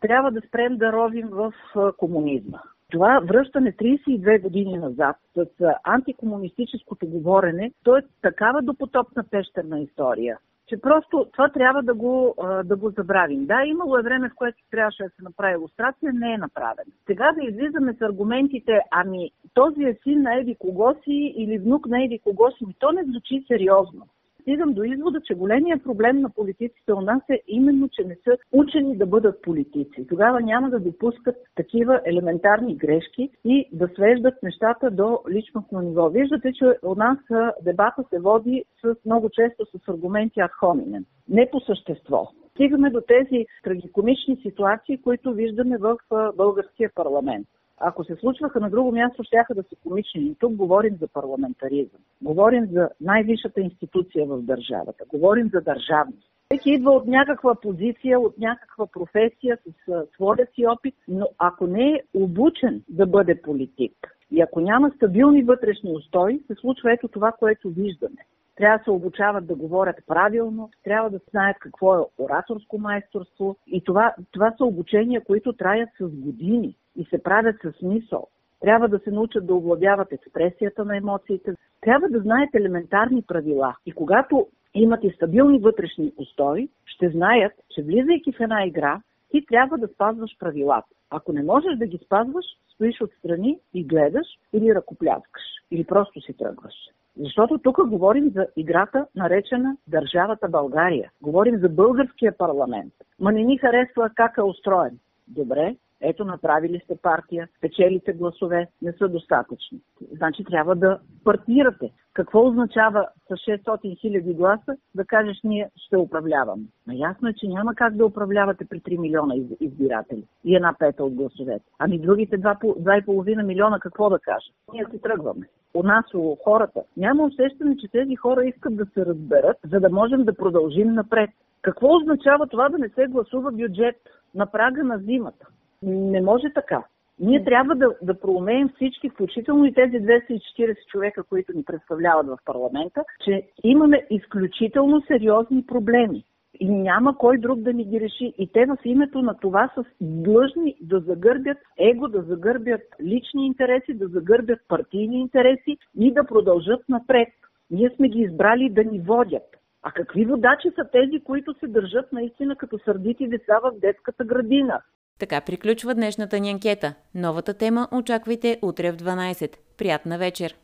Трябва 0.00 0.30
да 0.30 0.40
спрем 0.40 0.76
да 0.76 0.92
ровим 0.92 1.28
в 1.28 1.52
комунизма. 1.96 2.58
Това 2.90 3.20
връщане 3.24 3.72
32 3.72 4.42
години 4.42 4.78
назад 4.78 5.16
с 5.34 5.46
антикомунистическото 5.84 7.06
говорене, 7.06 7.72
то 7.84 7.96
е 7.96 8.02
такава 8.22 8.62
допотопна 8.62 9.24
пещерна 9.30 9.80
история, 9.80 10.38
че 10.66 10.80
просто 10.80 11.26
това 11.32 11.48
трябва 11.48 11.82
да 11.82 11.94
го, 11.94 12.34
да 12.64 12.76
го 12.76 12.90
забравим. 12.90 13.46
Да, 13.46 13.64
имало 13.64 13.98
е 13.98 14.02
време, 14.02 14.28
в 14.28 14.34
което 14.34 14.58
трябваше 14.70 15.02
да 15.02 15.08
се 15.08 15.22
направи 15.22 15.54
иллюстрация, 15.54 16.12
не 16.12 16.32
е 16.32 16.38
направена. 16.38 16.92
Сега 17.06 17.32
да 17.32 17.44
излизаме 17.44 17.94
с 17.94 18.02
аргументите, 18.02 18.80
ами 18.90 19.30
този 19.54 19.82
е 19.82 19.98
син 20.02 20.22
на 20.22 20.34
Еди 20.34 20.56
кого 20.58 20.94
си 21.04 21.34
или 21.36 21.58
внук 21.58 21.86
на 21.86 22.04
Еди 22.04 22.18
кого 22.18 22.50
си, 22.50 22.66
ми 22.66 22.74
то 22.78 22.92
не 22.92 23.04
звучи 23.04 23.44
сериозно 23.48 24.06
стигам 24.40 24.72
до 24.72 24.82
извода, 24.82 25.20
че 25.20 25.34
големия 25.34 25.82
проблем 25.82 26.20
на 26.20 26.30
политиците 26.30 26.92
у 26.92 27.00
нас 27.00 27.22
е 27.30 27.40
именно, 27.48 27.88
че 27.88 28.04
не 28.04 28.16
са 28.24 28.36
учени 28.52 28.96
да 28.96 29.06
бъдат 29.06 29.42
политици. 29.42 30.06
Тогава 30.08 30.40
няма 30.40 30.70
да 30.70 30.80
допускат 30.80 31.36
такива 31.56 32.00
елементарни 32.04 32.76
грешки 32.76 33.30
и 33.44 33.68
да 33.72 33.88
свеждат 33.94 34.42
нещата 34.42 34.90
до 34.90 35.18
личностно 35.30 35.80
ниво. 35.80 36.08
Виждате, 36.08 36.52
че 36.52 36.64
у 36.82 36.94
нас 36.94 37.18
дебата 37.62 38.04
се 38.10 38.18
води 38.20 38.64
с 38.82 38.94
много 39.06 39.30
често 39.30 39.66
с 39.66 39.88
аргументи 39.88 40.40
ад 40.40 40.52
хоминен. 40.52 41.04
Не 41.28 41.50
по 41.50 41.60
същество. 41.60 42.28
Стигаме 42.50 42.90
до 42.90 43.00
тези 43.00 43.46
трагикомични 43.64 44.36
ситуации, 44.36 45.02
които 45.02 45.32
виждаме 45.32 45.78
в 45.78 45.96
българския 46.36 46.90
парламент. 46.94 47.46
Ако 47.80 48.04
се 48.04 48.16
случваха 48.16 48.60
на 48.60 48.70
друго 48.70 48.92
място, 48.92 49.22
ще 49.22 49.54
да 49.54 49.62
са 49.62 49.76
комични. 49.82 50.36
Тук 50.40 50.52
говорим 50.52 50.96
за 51.00 51.08
парламентаризъм. 51.08 52.00
Говорим 52.22 52.66
за 52.66 52.88
най-висшата 53.00 53.60
институция 53.60 54.26
в 54.26 54.42
държавата. 54.42 55.04
Говорим 55.08 55.50
за 55.52 55.60
държавност. 55.60 56.30
Всеки 56.44 56.70
идва 56.70 56.90
от 56.90 57.06
някаква 57.06 57.54
позиция, 57.54 58.20
от 58.20 58.38
някаква 58.38 58.86
професия 58.86 59.58
с 59.66 60.06
своя 60.14 60.46
си 60.54 60.66
опит, 60.66 60.94
но 61.08 61.28
ако 61.38 61.66
не 61.66 61.88
е 61.90 62.02
обучен 62.14 62.82
да 62.88 63.06
бъде 63.06 63.42
политик 63.42 63.92
и 64.30 64.40
ако 64.40 64.60
няма 64.60 64.90
стабилни 64.90 65.42
вътрешни 65.42 65.92
устои, 65.92 66.40
се 66.46 66.54
случва 66.54 66.92
ето 66.92 67.08
това, 67.08 67.32
което 67.32 67.70
виждаме. 67.70 68.26
Трябва 68.56 68.78
да 68.78 68.84
се 68.84 68.90
обучават 68.90 69.46
да 69.46 69.54
говорят 69.54 69.96
правилно, 70.06 70.70
трябва 70.84 71.10
да 71.10 71.20
знаят 71.30 71.56
какво 71.60 71.94
е 71.98 72.04
ораторско 72.18 72.78
майсторство 72.78 73.56
и 73.66 73.84
това, 73.84 74.14
това 74.30 74.54
са 74.58 74.64
обучения, 74.64 75.24
които 75.24 75.52
траят 75.52 75.88
с 76.00 76.08
години 76.08 76.74
и 77.00 77.04
се 77.04 77.22
правят 77.22 77.56
със 77.62 77.76
смисъл. 77.76 78.26
трябва 78.60 78.88
да 78.88 78.98
се 78.98 79.10
научат 79.10 79.46
да 79.46 79.54
овладяват 79.54 80.12
експресията 80.12 80.84
на 80.84 80.96
емоциите, 80.96 81.54
трябва 81.80 82.08
да 82.08 82.20
знаят 82.20 82.54
елементарни 82.54 83.22
правила. 83.22 83.76
И 83.86 83.92
когато 83.92 84.46
имат 84.74 85.04
и 85.04 85.10
стабилни 85.10 85.58
вътрешни 85.58 86.12
устои, 86.16 86.68
ще 86.86 87.10
знаят, 87.10 87.52
че 87.70 87.82
влизайки 87.82 88.32
в 88.32 88.40
една 88.40 88.66
игра, 88.66 89.00
ти 89.30 89.46
трябва 89.46 89.78
да 89.78 89.88
спазваш 89.88 90.30
правилата. 90.38 90.88
Ако 91.10 91.32
не 91.32 91.42
можеш 91.42 91.76
да 91.76 91.86
ги 91.86 91.98
спазваш, 92.04 92.44
стоиш 92.74 93.00
отстрани 93.00 93.58
и 93.74 93.84
гледаш 93.84 94.26
или 94.52 94.74
ръкопляскаш, 94.74 95.42
или 95.70 95.84
просто 95.84 96.20
си 96.20 96.32
тръгваш. 96.32 96.74
Защото 97.16 97.58
тук 97.58 97.88
говорим 97.88 98.30
за 98.30 98.46
играта, 98.56 99.06
наречена 99.14 99.76
Държавата 99.86 100.48
България. 100.48 101.10
Говорим 101.22 101.58
за 101.58 101.68
българския 101.68 102.38
парламент. 102.38 102.92
Ма 103.20 103.32
не 103.32 103.42
ни 103.42 103.58
харесва 103.58 104.10
как 104.14 104.36
е 104.38 104.42
устроен. 104.42 104.98
Добре, 105.28 105.76
ето, 106.00 106.24
направили 106.24 106.80
сте 106.84 106.96
партия, 106.96 107.48
печелите 107.60 108.12
гласове, 108.12 108.68
не 108.82 108.92
са 108.92 109.08
достатъчни. 109.08 109.78
Значи 110.16 110.44
трябва 110.44 110.76
да 110.76 110.98
партнирате. 111.24 111.90
Какво 112.14 112.46
означава 112.46 113.08
с 113.28 113.32
600 113.32 114.00
хиляди 114.00 114.34
гласа 114.34 114.76
да 114.94 115.04
кажеш 115.04 115.40
ние 115.44 115.70
ще 115.76 115.96
управляваме? 115.96 116.62
Но 116.86 116.94
ясно 116.94 117.28
е, 117.28 117.34
че 117.34 117.48
няма 117.48 117.74
как 117.74 117.96
да 117.96 118.06
управлявате 118.06 118.64
при 118.64 118.80
3 118.80 118.98
милиона 118.98 119.34
избиратели 119.60 120.24
и 120.44 120.56
една 120.56 120.74
пета 120.78 121.04
от 121.04 121.14
гласовете. 121.14 121.64
Ами 121.78 121.98
другите 121.98 122.38
2,5 122.38 123.42
милиона 123.42 123.78
какво 123.80 124.10
да 124.10 124.18
кажат? 124.18 124.54
Ние 124.72 124.84
си 124.90 125.02
тръгваме. 125.02 125.46
У 125.74 125.82
нас, 125.82 126.04
у 126.14 126.36
хората, 126.44 126.82
няма 126.96 127.24
усещане, 127.24 127.76
че 127.76 127.88
тези 127.88 128.16
хора 128.16 128.44
искат 128.44 128.76
да 128.76 128.86
се 128.86 129.06
разберат, 129.06 129.56
за 129.70 129.80
да 129.80 129.90
можем 129.90 130.24
да 130.24 130.34
продължим 130.34 130.94
напред. 130.94 131.30
Какво 131.62 131.96
означава 131.96 132.46
това 132.46 132.68
да 132.68 132.78
не 132.78 132.88
се 132.88 133.06
гласува 133.06 133.52
бюджет 133.52 133.96
на 134.34 134.46
прага 134.46 134.84
на 134.84 134.98
зимата? 134.98 135.46
Не 135.82 136.20
може 136.20 136.52
така. 136.54 136.84
Ние 137.20 137.44
трябва 137.44 137.74
да, 137.74 137.94
да 138.02 138.20
проумеем 138.20 138.68
всички, 138.68 139.10
включително 139.10 139.64
и 139.64 139.74
тези 139.74 139.96
240 139.96 140.86
човека, 140.86 141.22
които 141.22 141.52
ни 141.56 141.64
представляват 141.64 142.26
в 142.26 142.38
парламента, 142.44 143.04
че 143.24 143.42
имаме 143.64 144.06
изключително 144.10 145.02
сериозни 145.06 145.66
проблеми. 145.66 146.24
И 146.60 146.68
няма 146.68 147.18
кой 147.18 147.38
друг 147.38 147.58
да 147.58 147.72
ни 147.72 147.84
ги 147.84 148.00
реши. 148.00 148.32
И 148.38 148.52
те 148.52 148.66
в 148.66 148.76
името 148.84 149.22
на 149.22 149.36
това 149.36 149.70
са 149.74 149.84
длъжни 150.00 150.76
да 150.80 151.00
загърбят 151.00 151.58
его, 151.78 152.08
да 152.08 152.22
загърбят 152.22 152.82
лични 153.02 153.46
интереси, 153.46 153.94
да 153.94 154.08
загърбят 154.08 154.58
партийни 154.68 155.20
интереси 155.20 155.78
и 155.98 156.12
да 156.12 156.24
продължат 156.24 156.88
напред. 156.88 157.28
Ние 157.70 157.90
сме 157.96 158.08
ги 158.08 158.20
избрали 158.20 158.70
да 158.70 158.84
ни 158.84 159.00
водят. 159.00 159.56
А 159.82 159.90
какви 159.90 160.24
водачи 160.24 160.70
са 160.74 160.84
тези, 160.92 161.20
които 161.24 161.54
се 161.54 161.66
държат 161.66 162.12
наистина 162.12 162.56
като 162.56 162.78
сърдити 162.78 163.28
деца 163.28 163.58
в 163.62 163.72
детската 163.80 164.24
градина? 164.24 164.80
Така 165.20 165.40
приключва 165.40 165.94
днешната 165.94 166.40
ни 166.40 166.50
анкета. 166.50 166.94
Новата 167.14 167.54
тема 167.54 167.88
очаквайте 167.92 168.58
утре 168.62 168.92
в 168.92 168.96
12. 168.96 169.56
Приятна 169.76 170.18
вечер! 170.18 170.54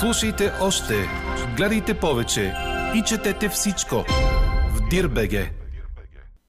Слушайте 0.00 0.52
още, 0.60 0.94
гледайте 1.56 1.94
повече 1.94 2.54
и 2.96 3.02
четете 3.06 3.48
всичко 3.48 3.96
в 4.74 4.88
Дирбеге. 4.90 5.59